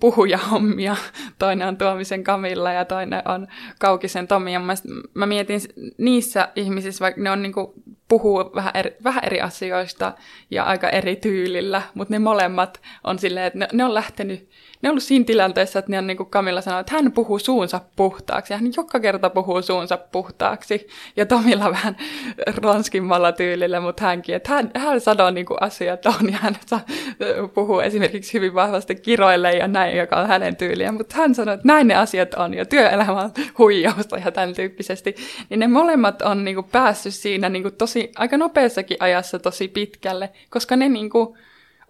puhujahommia. 0.01 0.96
Toinen 1.38 1.68
on 1.68 1.77
Tuomisen 1.77 2.25
Kamilla 2.25 2.72
ja 2.72 2.85
toinen 2.85 3.22
on 3.29 3.46
Kaukisen 3.79 4.29
Tomi. 4.29 4.53
Ja 4.53 4.61
mä, 4.61 4.75
mä 5.14 5.27
mietin 5.27 5.61
niissä 5.99 6.49
ihmisissä, 6.57 7.03
vaikka 7.03 7.20
ne 7.20 7.31
on 7.31 7.42
niinku, 7.42 7.75
puhuu 8.09 8.51
vähän 8.55 8.73
eri, 8.75 8.97
vähän 9.05 9.25
eri 9.25 9.40
asioista 9.40 10.12
ja 10.51 10.64
aika 10.64 10.88
eri 10.88 11.16
tyylillä, 11.16 11.83
mutta 11.95 12.14
ne 12.14 12.19
molemmat 12.19 12.81
on 13.05 13.19
silleen, 13.19 13.47
että 13.47 13.59
ne, 13.59 13.69
ne 13.73 13.85
on 13.85 13.95
lähtenyt 13.95 14.49
ne 14.83 14.88
on 14.88 14.90
ollut 14.90 15.03
siinä 15.03 15.25
tilanteessa, 15.25 15.79
että 15.79 15.90
ne 15.90 15.99
on 15.99 16.07
niin 16.07 16.16
kuin 16.16 16.31
Kamilla 16.31 16.61
sanoi, 16.61 16.81
että 16.81 16.95
hän 16.95 17.12
puhuu 17.12 17.38
suunsa 17.38 17.81
puhtaaksi. 17.97 18.53
Ja 18.53 18.57
hän 18.57 18.71
joka 18.77 19.01
kerta 19.01 19.31
puhuu 19.31 19.62
suunsa 19.62 19.97
puhtaaksi. 19.97 20.87
Ja 21.16 21.27
Tomilla 21.27 21.71
vähän 21.71 21.97
ronskimmalla 22.57 23.33
tyylillä, 23.33 23.81
mutta 23.81 24.05
hänkin, 24.05 24.35
että 24.35 24.51
hän, 24.51 24.71
hän 24.77 25.01
sanoo 25.01 25.31
niin 25.31 25.47
kuin 25.47 25.62
asiat 25.62 26.07
on. 26.07 26.33
Ja 26.33 26.38
hän 26.38 26.57
puhuu 27.55 27.81
esimerkiksi 27.81 28.35
hyvin 28.35 28.55
vahvasti 28.55 28.95
kiroille 28.95 29.53
ja 29.53 29.69
näin, 29.69 29.97
joka 29.97 30.16
on 30.16 30.27
hänen 30.27 30.57
tyyliä. 30.57 30.92
Mutta 30.92 31.16
hän 31.16 31.35
sanoo, 31.35 31.55
että 31.55 31.69
näin 31.69 31.88
ne 31.88 31.95
asiat 31.95 32.35
on. 32.35 32.55
Ja 32.55 32.64
työelämä 32.64 33.23
on 33.23 33.31
huijausta 33.59 34.19
ja 34.19 34.33
tämän 34.33 34.55
tyyppisesti. 34.55 35.14
Niin 35.49 35.61
ne 35.61 35.69
molemmat 35.69 36.23
on 36.23 36.45
niin 36.45 36.55
kuin 36.55 36.66
päässyt 36.73 37.14
siinä 37.14 37.49
niin 37.49 37.62
kuin 37.62 37.75
tosi, 37.75 37.95
aika 38.16 38.37
nopeassakin 38.37 38.96
ajassa 39.00 39.38
tosi 39.38 39.68
pitkälle, 39.68 40.32
koska 40.50 40.76
ne 40.76 40.88
niin 40.88 41.11
kuin, 41.11 41.38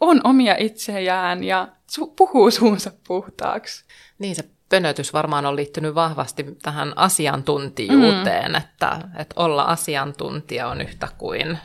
on 0.00 0.20
omia 0.24 0.56
itseään 0.58 1.44
ja 1.44 1.68
su- 1.92 2.12
puhuu 2.16 2.50
suunsa 2.50 2.90
puhtaaksi. 3.08 3.84
Niin 4.18 4.36
se 4.36 4.44
pönötys 4.68 5.12
varmaan 5.12 5.46
on 5.46 5.56
liittynyt 5.56 5.94
vahvasti 5.94 6.46
tähän 6.62 6.98
asiantuntijuuteen, 6.98 8.50
mm. 8.50 8.56
että, 8.56 9.00
että 9.18 9.34
olla 9.36 9.62
asiantuntija 9.62 10.68
on 10.68 10.80
yhtä 10.80 11.08
kuin 11.18 11.58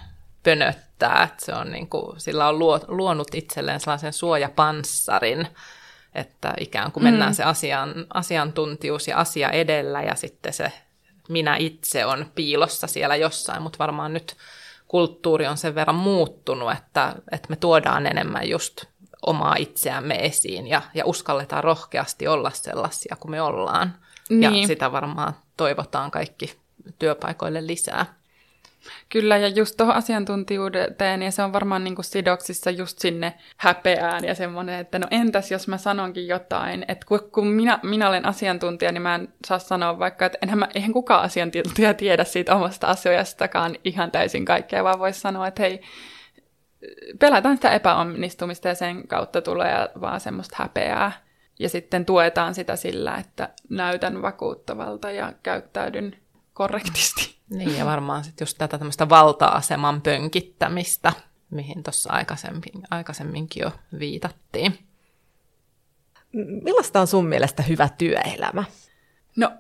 pönöttää. 0.43 1.23
Että 1.23 1.45
se 1.45 1.53
on 1.53 1.71
niin 1.71 1.89
kuin, 1.89 2.19
sillä 2.19 2.47
on 2.47 2.59
luo, 2.59 2.79
luonut 2.87 3.35
itselleen 3.35 3.79
sellaisen 3.79 4.13
suojapanssarin, 4.13 5.47
että 6.15 6.53
ikään 6.59 6.91
kuin 6.91 7.03
mennään 7.03 7.31
mm. 7.31 7.35
se 7.35 7.43
asian, 7.43 7.93
asiantuntijuus 8.13 9.07
ja 9.07 9.17
asia 9.17 9.49
edellä 9.49 10.01
ja 10.01 10.15
sitten 10.15 10.53
se 10.53 10.71
minä 11.31 11.55
itse 11.55 12.05
on 12.05 12.31
piilossa 12.35 12.87
siellä 12.87 13.15
jossain, 13.15 13.61
mutta 13.61 13.79
varmaan 13.79 14.13
nyt 14.13 14.37
kulttuuri 14.87 15.47
on 15.47 15.57
sen 15.57 15.75
verran 15.75 15.95
muuttunut, 15.95 16.71
että, 16.71 17.15
että 17.31 17.47
me 17.49 17.55
tuodaan 17.55 18.05
enemmän 18.05 18.49
just 18.49 18.85
omaa 19.21 19.55
itseämme 19.55 20.25
esiin 20.25 20.67
ja, 20.67 20.81
ja 20.93 21.05
uskalletaan 21.05 21.63
rohkeasti 21.63 22.27
olla 22.27 22.51
sellaisia 22.53 23.15
kuin 23.19 23.31
me 23.31 23.41
ollaan. 23.41 23.95
Niin. 24.29 24.61
Ja 24.61 24.67
sitä 24.67 24.91
varmaan 24.91 25.33
toivotaan 25.57 26.11
kaikki 26.11 26.59
työpaikoille 26.99 27.67
lisää. 27.67 28.20
Kyllä, 29.09 29.37
ja 29.37 29.47
just 29.47 29.77
tuohon 29.77 29.95
asiantuntijuuteen, 29.95 31.21
ja 31.21 31.31
se 31.31 31.43
on 31.43 31.53
varmaan 31.53 31.83
niin 31.83 31.95
kuin 31.95 32.05
sidoksissa 32.05 32.71
just 32.71 32.99
sinne 32.99 33.33
häpeään 33.57 34.23
ja 34.23 34.35
semmoinen, 34.35 34.79
että 34.79 34.99
no 34.99 35.07
entäs 35.11 35.51
jos 35.51 35.67
mä 35.67 35.77
sanonkin 35.77 36.27
jotain, 36.27 36.85
että 36.87 37.05
kun 37.31 37.47
minä, 37.47 37.79
minä 37.83 38.09
olen 38.09 38.25
asiantuntija, 38.25 38.91
niin 38.91 39.01
mä 39.01 39.15
en 39.15 39.33
saa 39.47 39.59
sanoa 39.59 39.99
vaikka, 39.99 40.25
että 40.25 40.37
enhän 40.41 40.59
mä, 40.59 40.67
eihän 40.75 40.93
kukaan 40.93 41.23
asiantuntija 41.23 41.93
tiedä 41.93 42.23
siitä 42.23 42.55
omasta 42.55 42.87
asiastakaan 42.87 43.75
ihan 43.83 44.11
täysin 44.11 44.45
kaikkea, 44.45 44.83
vaan 44.83 44.99
voisi 44.99 45.19
sanoa, 45.19 45.47
että 45.47 45.61
hei, 45.61 45.81
pelätään 47.19 47.55
sitä 47.55 47.71
epäonnistumista 47.71 48.67
ja 48.67 48.75
sen 48.75 49.07
kautta 49.07 49.41
tulee 49.41 49.89
vaan 50.01 50.19
semmoista 50.19 50.55
häpeää. 50.59 51.11
Ja 51.59 51.69
sitten 51.69 52.05
tuetaan 52.05 52.55
sitä 52.55 52.75
sillä, 52.75 53.15
että 53.15 53.49
näytän 53.69 54.21
vakuuttavalta 54.21 55.11
ja 55.11 55.33
käyttäydyn 55.43 56.15
korrektisti. 56.53 57.31
Niin, 57.51 57.77
ja 57.77 57.85
varmaan 57.85 58.23
sitten 58.23 58.45
just 58.45 58.57
tätä 58.57 58.77
tämmöistä 58.77 59.09
valta-aseman 59.09 60.01
pönkittämistä, 60.01 61.13
mihin 61.49 61.83
tuossa 61.83 62.13
aikaisemmin, 62.13 62.83
aikaisemminkin 62.91 63.61
jo 63.61 63.71
viitattiin. 63.99 64.79
Millaista 66.63 67.01
on 67.01 67.07
sun 67.07 67.25
mielestä 67.25 67.63
hyvä 67.63 67.89
työelämä? 67.97 68.63
No, 69.35 69.51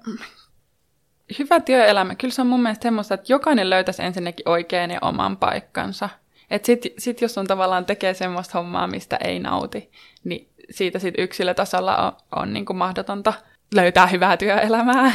hyvä 1.39 1.59
työelämä, 1.59 2.15
kyllä 2.15 2.33
se 2.33 2.41
on 2.41 2.47
mun 2.47 2.61
mielestä 2.61 2.83
semmoista, 2.83 3.13
että 3.13 3.33
jokainen 3.33 3.69
löytäisi 3.69 4.03
ensinnäkin 4.03 4.49
oikein 4.49 4.91
ja 4.91 4.99
oman 5.01 5.37
paikkansa. 5.37 6.09
Että 6.49 6.65
sit, 6.65 6.81
sit 6.97 7.21
jos 7.21 7.37
on 7.37 7.47
tavallaan 7.47 7.85
tekee 7.85 8.13
semmoista 8.13 8.57
hommaa, 8.57 8.87
mistä 8.87 9.15
ei 9.15 9.39
nauti, 9.39 9.91
niin 10.23 10.49
siitä 10.69 10.99
sit 10.99 11.15
yksilötasolla 11.17 11.97
on, 11.97 12.11
on 12.41 12.53
niin 12.53 12.65
kuin 12.65 12.77
mahdotonta 12.77 13.33
löytää 13.75 14.07
hyvää 14.07 14.37
työelämää. 14.37 15.11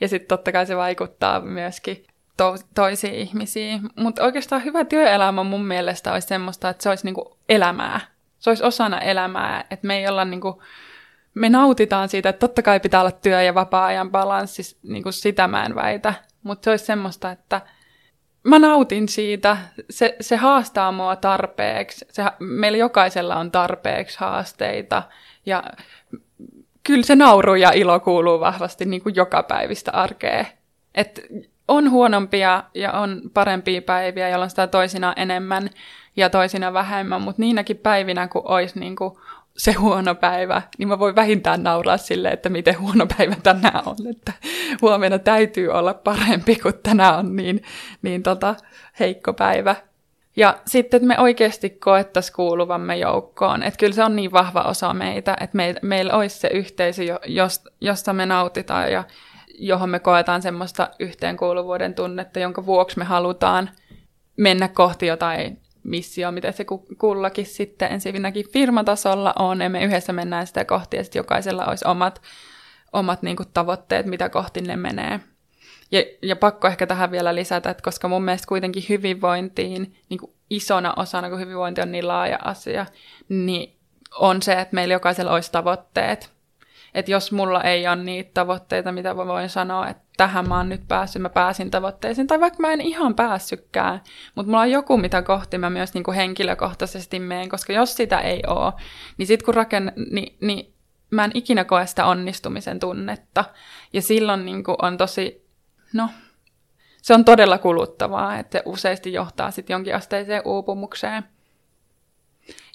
Ja 0.00 0.08
sitten 0.08 0.28
totta 0.28 0.52
kai 0.52 0.66
se 0.66 0.76
vaikuttaa 0.76 1.40
myöskin 1.40 2.06
to- 2.36 2.56
toisiin 2.74 3.14
ihmisiin. 3.14 3.80
Mutta 3.96 4.22
oikeastaan 4.22 4.64
hyvä 4.64 4.84
työelämä 4.84 5.42
mun 5.42 5.66
mielestä 5.66 6.12
olisi 6.12 6.28
semmoista, 6.28 6.68
että 6.68 6.82
se 6.82 6.88
olisi 6.88 7.04
niinku 7.04 7.38
elämää. 7.48 8.00
Se 8.38 8.50
olisi 8.50 8.64
osana 8.64 8.98
elämää, 8.98 9.64
että 9.70 9.86
me 9.86 9.98
ei 9.98 10.08
olla 10.08 10.24
niinku, 10.24 10.62
me 11.34 11.48
nautitaan 11.48 12.08
siitä, 12.08 12.28
että 12.28 12.40
totta 12.40 12.62
kai 12.62 12.80
pitää 12.80 13.00
olla 13.00 13.10
työ- 13.10 13.42
ja 13.42 13.54
vapaa-ajan 13.54 14.10
balanssi, 14.10 14.78
niinku 14.82 15.12
sitä 15.12 15.48
mä 15.48 15.64
en 15.64 15.74
väitä. 15.74 16.14
Mutta 16.42 16.64
se 16.64 16.70
olisi 16.70 16.84
semmoista, 16.84 17.30
että 17.30 17.60
mä 18.42 18.58
nautin 18.58 19.08
siitä, 19.08 19.56
se, 19.90 20.16
se 20.20 20.36
haastaa 20.36 20.92
mua 20.92 21.16
tarpeeksi, 21.16 22.06
se, 22.10 22.22
meillä 22.38 22.78
jokaisella 22.78 23.36
on 23.36 23.50
tarpeeksi 23.50 24.20
haasteita 24.20 25.02
ja 25.46 25.62
kyllä 26.90 27.04
se 27.06 27.16
nauru 27.16 27.54
ja 27.54 27.70
ilo 27.70 28.00
kuuluu 28.00 28.40
vahvasti 28.40 28.84
niin 28.84 29.02
kuin 29.02 29.14
joka 29.14 29.42
päivistä 29.42 29.90
arkeen. 29.90 30.46
Et 30.94 31.26
on 31.68 31.90
huonompia 31.90 32.62
ja 32.74 32.92
on 32.92 33.20
parempia 33.34 33.82
päiviä, 33.82 34.28
jolloin 34.28 34.50
sitä 34.50 34.66
toisina 34.66 35.12
enemmän 35.16 35.70
ja 36.16 36.30
toisina 36.30 36.72
vähemmän, 36.72 37.22
mutta 37.22 37.42
niinäkin 37.42 37.76
päivinä, 37.76 38.28
kun 38.28 38.42
olisi 38.44 38.80
niin 38.80 38.96
kuin 38.96 39.14
se 39.56 39.72
huono 39.72 40.14
päivä, 40.14 40.62
niin 40.78 40.88
mä 40.88 40.98
voin 40.98 41.16
vähintään 41.16 41.62
nauraa 41.62 41.96
sille, 41.96 42.28
että 42.28 42.48
miten 42.48 42.80
huono 42.80 43.06
päivä 43.16 43.36
tänään 43.42 43.82
on, 43.86 43.96
että 44.10 44.32
huomenna 44.82 45.18
täytyy 45.18 45.68
olla 45.68 45.94
parempi, 45.94 46.56
kuin 46.56 46.74
tänään 46.82 47.18
on 47.18 47.36
niin, 47.36 47.62
niin 48.02 48.22
tota, 48.22 48.54
heikko 49.00 49.32
päivä. 49.32 49.76
Ja 50.36 50.58
sitten, 50.66 50.98
että 50.98 51.06
me 51.06 51.20
oikeasti 51.20 51.70
koettaisiin 51.70 52.36
kuuluvamme 52.36 52.96
joukkoon. 52.96 53.62
Että 53.62 53.78
kyllä 53.78 53.94
se 53.94 54.04
on 54.04 54.16
niin 54.16 54.32
vahva 54.32 54.62
osa 54.62 54.94
meitä, 54.94 55.36
että 55.40 55.56
me, 55.56 55.74
meillä 55.82 56.12
olisi 56.12 56.38
se 56.38 56.48
yhteisö, 56.48 57.02
josta 57.80 58.12
me 58.12 58.26
nautitaan 58.26 58.92
ja 58.92 59.04
johon 59.58 59.90
me 59.90 59.98
koetaan 59.98 60.42
semmoista 60.42 60.90
yhteenkuuluvuuden 60.98 61.94
tunnetta, 61.94 62.40
jonka 62.40 62.66
vuoksi 62.66 62.98
me 62.98 63.04
halutaan 63.04 63.70
mennä 64.36 64.68
kohti 64.68 65.06
jotain 65.06 65.60
missio, 65.82 66.32
mitä 66.32 66.52
se 66.52 66.66
kullakin 66.98 67.46
sitten 67.46 67.92
ensinnäkin 67.92 68.50
firmatasolla 68.52 69.34
on, 69.38 69.60
ja 69.60 69.70
me 69.70 69.84
yhdessä 69.84 70.12
mennään 70.12 70.46
sitä 70.46 70.64
kohti, 70.64 70.96
ja 70.96 71.04
sitten 71.04 71.20
jokaisella 71.20 71.66
olisi 71.66 71.84
omat, 71.88 72.22
omat 72.92 73.22
niin 73.22 73.36
kuin, 73.36 73.48
tavoitteet, 73.54 74.06
mitä 74.06 74.28
kohti 74.28 74.60
ne 74.60 74.76
menee. 74.76 75.20
Ja, 75.92 76.02
ja 76.22 76.36
pakko 76.36 76.68
ehkä 76.68 76.86
tähän 76.86 77.10
vielä 77.10 77.34
lisätä, 77.34 77.70
että 77.70 77.82
koska 77.82 78.08
mun 78.08 78.24
mielestä 78.24 78.48
kuitenkin 78.48 78.84
hyvinvointiin 78.88 79.96
niin 80.08 80.20
kuin 80.20 80.32
isona 80.50 80.94
osana, 80.96 81.30
kun 81.30 81.40
hyvinvointi 81.40 81.80
on 81.80 81.92
niin 81.92 82.08
laaja 82.08 82.38
asia, 82.44 82.86
niin 83.28 83.76
on 84.18 84.42
se, 84.42 84.52
että 84.52 84.74
meillä 84.74 84.94
jokaisella 84.94 85.32
olisi 85.32 85.52
tavoitteet. 85.52 86.30
Että 86.94 87.10
jos 87.10 87.32
mulla 87.32 87.62
ei 87.62 87.88
ole 87.88 87.96
niitä 87.96 88.30
tavoitteita, 88.34 88.92
mitä 88.92 89.14
mä 89.14 89.26
voin 89.26 89.48
sanoa, 89.48 89.88
että 89.88 90.02
tähän 90.16 90.48
mä 90.48 90.56
oon 90.56 90.68
nyt 90.68 90.88
päässyt, 90.88 91.22
mä 91.22 91.28
pääsin 91.28 91.70
tavoitteisiin, 91.70 92.26
tai 92.26 92.40
vaikka 92.40 92.60
mä 92.60 92.72
en 92.72 92.80
ihan 92.80 93.14
päässykään, 93.14 94.00
mutta 94.34 94.50
mulla 94.50 94.62
on 94.62 94.70
joku, 94.70 94.96
mitä 94.96 95.22
kohti 95.22 95.58
mä 95.58 95.70
myös 95.70 95.94
niin 95.94 96.04
kuin 96.04 96.14
henkilökohtaisesti 96.14 97.18
meen, 97.18 97.48
koska 97.48 97.72
jos 97.72 97.96
sitä 97.96 98.18
ei 98.18 98.42
ole, 98.46 98.72
niin 99.18 99.26
sit 99.26 99.42
kun 99.42 99.54
raken, 99.54 99.92
niin, 100.10 100.36
niin 100.40 100.74
mä 101.10 101.24
en 101.24 101.30
ikinä 101.34 101.64
koe 101.64 101.86
sitä 101.86 102.06
onnistumisen 102.06 102.80
tunnetta. 102.80 103.44
Ja 103.92 104.02
silloin 104.02 104.44
niin 104.44 104.64
kuin 104.64 104.76
on 104.82 104.96
tosi, 104.96 105.39
no, 105.94 106.08
se 107.02 107.14
on 107.14 107.24
todella 107.24 107.58
kuluttavaa, 107.58 108.38
että 108.38 108.58
se 108.58 108.62
useasti 108.66 109.12
johtaa 109.12 109.50
sitten 109.50 109.74
jonkinasteiseen 109.74 110.42
uupumukseen. 110.44 111.22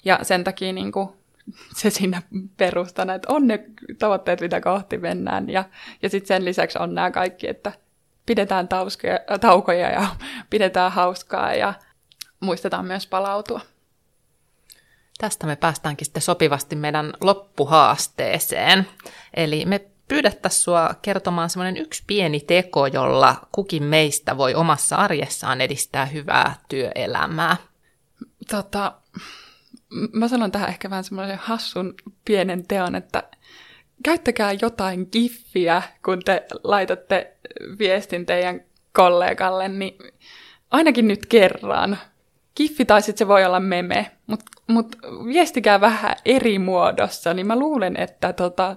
Ja 0.04 0.18
sen 0.22 0.44
takia 0.44 0.72
niin 0.72 0.92
kuin, 0.92 1.08
se 1.78 1.90
siinä 1.90 2.22
perustana, 2.56 3.14
että 3.14 3.32
on 3.32 3.46
ne 3.46 3.64
tavoitteet, 3.98 4.40
mitä 4.40 4.60
kohti 4.60 4.98
mennään. 4.98 5.50
Ja, 5.50 5.64
ja 6.02 6.08
sitten 6.08 6.28
sen 6.28 6.44
lisäksi 6.44 6.78
on 6.78 6.94
nämä 6.94 7.10
kaikki, 7.10 7.48
että 7.48 7.72
pidetään 8.26 8.68
tauskoja, 8.68 9.18
taukoja 9.40 9.90
ja 9.90 10.06
pidetään 10.50 10.92
hauskaa 10.92 11.54
ja 11.54 11.74
muistetaan 12.40 12.86
myös 12.86 13.06
palautua. 13.06 13.60
Tästä 15.18 15.46
me 15.46 15.56
päästäänkin 15.56 16.04
sitten 16.04 16.22
sopivasti 16.22 16.76
meidän 16.76 17.12
loppuhaasteeseen. 17.20 18.86
Eli 19.34 19.64
me 19.66 19.80
pyydettäisiin 20.08 20.60
sinua 20.64 20.94
kertomaan 21.02 21.50
semmoinen 21.50 21.76
yksi 21.76 22.04
pieni 22.06 22.40
teko, 22.40 22.86
jolla 22.86 23.36
kukin 23.52 23.82
meistä 23.82 24.36
voi 24.36 24.54
omassa 24.54 24.96
arjessaan 24.96 25.60
edistää 25.60 26.06
hyvää 26.06 26.54
työelämää. 26.68 27.56
Tota, 28.50 28.92
mä 30.12 30.28
sanon 30.28 30.52
tähän 30.52 30.68
ehkä 30.68 30.90
vähän 30.90 31.04
semmoisen 31.04 31.38
hassun 31.38 31.94
pienen 32.24 32.66
teon, 32.66 32.94
että 32.94 33.22
käyttäkää 34.04 34.52
jotain 34.62 35.08
giffiä, 35.12 35.82
kun 36.04 36.22
te 36.24 36.46
laitatte 36.64 37.32
viestin 37.78 38.26
teidän 38.26 38.60
kollegalle, 38.92 39.68
niin 39.68 39.98
ainakin 40.70 41.08
nyt 41.08 41.26
kerran. 41.26 41.98
Giffi 42.56 42.84
tai 42.84 43.02
sitten 43.02 43.18
se 43.18 43.28
voi 43.28 43.44
olla 43.44 43.60
meme, 43.60 44.10
mutta 44.26 44.44
mut 44.66 44.96
viestikää 45.26 45.80
vähän 45.80 46.16
eri 46.24 46.58
muodossa, 46.58 47.34
niin 47.34 47.46
mä 47.46 47.58
luulen, 47.58 47.96
että 48.00 48.32
tota, 48.32 48.76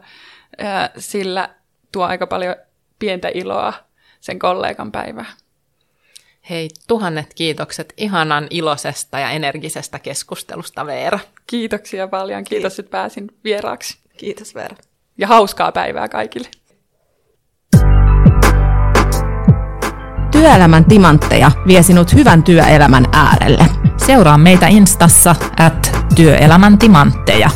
sillä 0.98 1.50
tuo 1.92 2.06
aika 2.06 2.28
paljon 2.28 2.56
pientä 3.00 3.32
iloa 3.34 3.74
sen 4.20 4.40
kollegan 4.40 4.92
päivään. 4.92 5.28
Hei, 6.50 6.70
tuhannet 6.88 7.34
kiitokset 7.34 7.94
ihanan 7.98 8.48
iloisesta 8.50 9.20
ja 9.20 9.30
energisestä 9.30 10.00
keskustelusta, 10.00 10.86
Veera. 10.86 11.20
Kiitoksia 11.48 12.08
paljon. 12.08 12.44
Kiitos, 12.44 12.74
Kiitos. 12.74 12.80
että 12.80 12.92
pääsin 12.92 13.28
vieraaksi. 13.44 13.98
Kiitos, 14.18 14.56
Veera. 14.56 14.76
Ja 15.18 15.28
hauskaa 15.28 15.72
päivää 15.72 16.10
kaikille. 16.10 16.48
Työelämän 20.32 20.86
timantteja 20.86 21.52
vie 21.68 21.84
sinut 21.84 22.14
hyvän 22.14 22.44
työelämän 22.44 23.06
äärelle. 23.14 23.66
Seuraa 23.98 24.38
meitä 24.38 24.68
Instassa 24.68 25.36
at 25.60 25.92
työelämän 26.16 26.78
timantteja. 26.78 27.50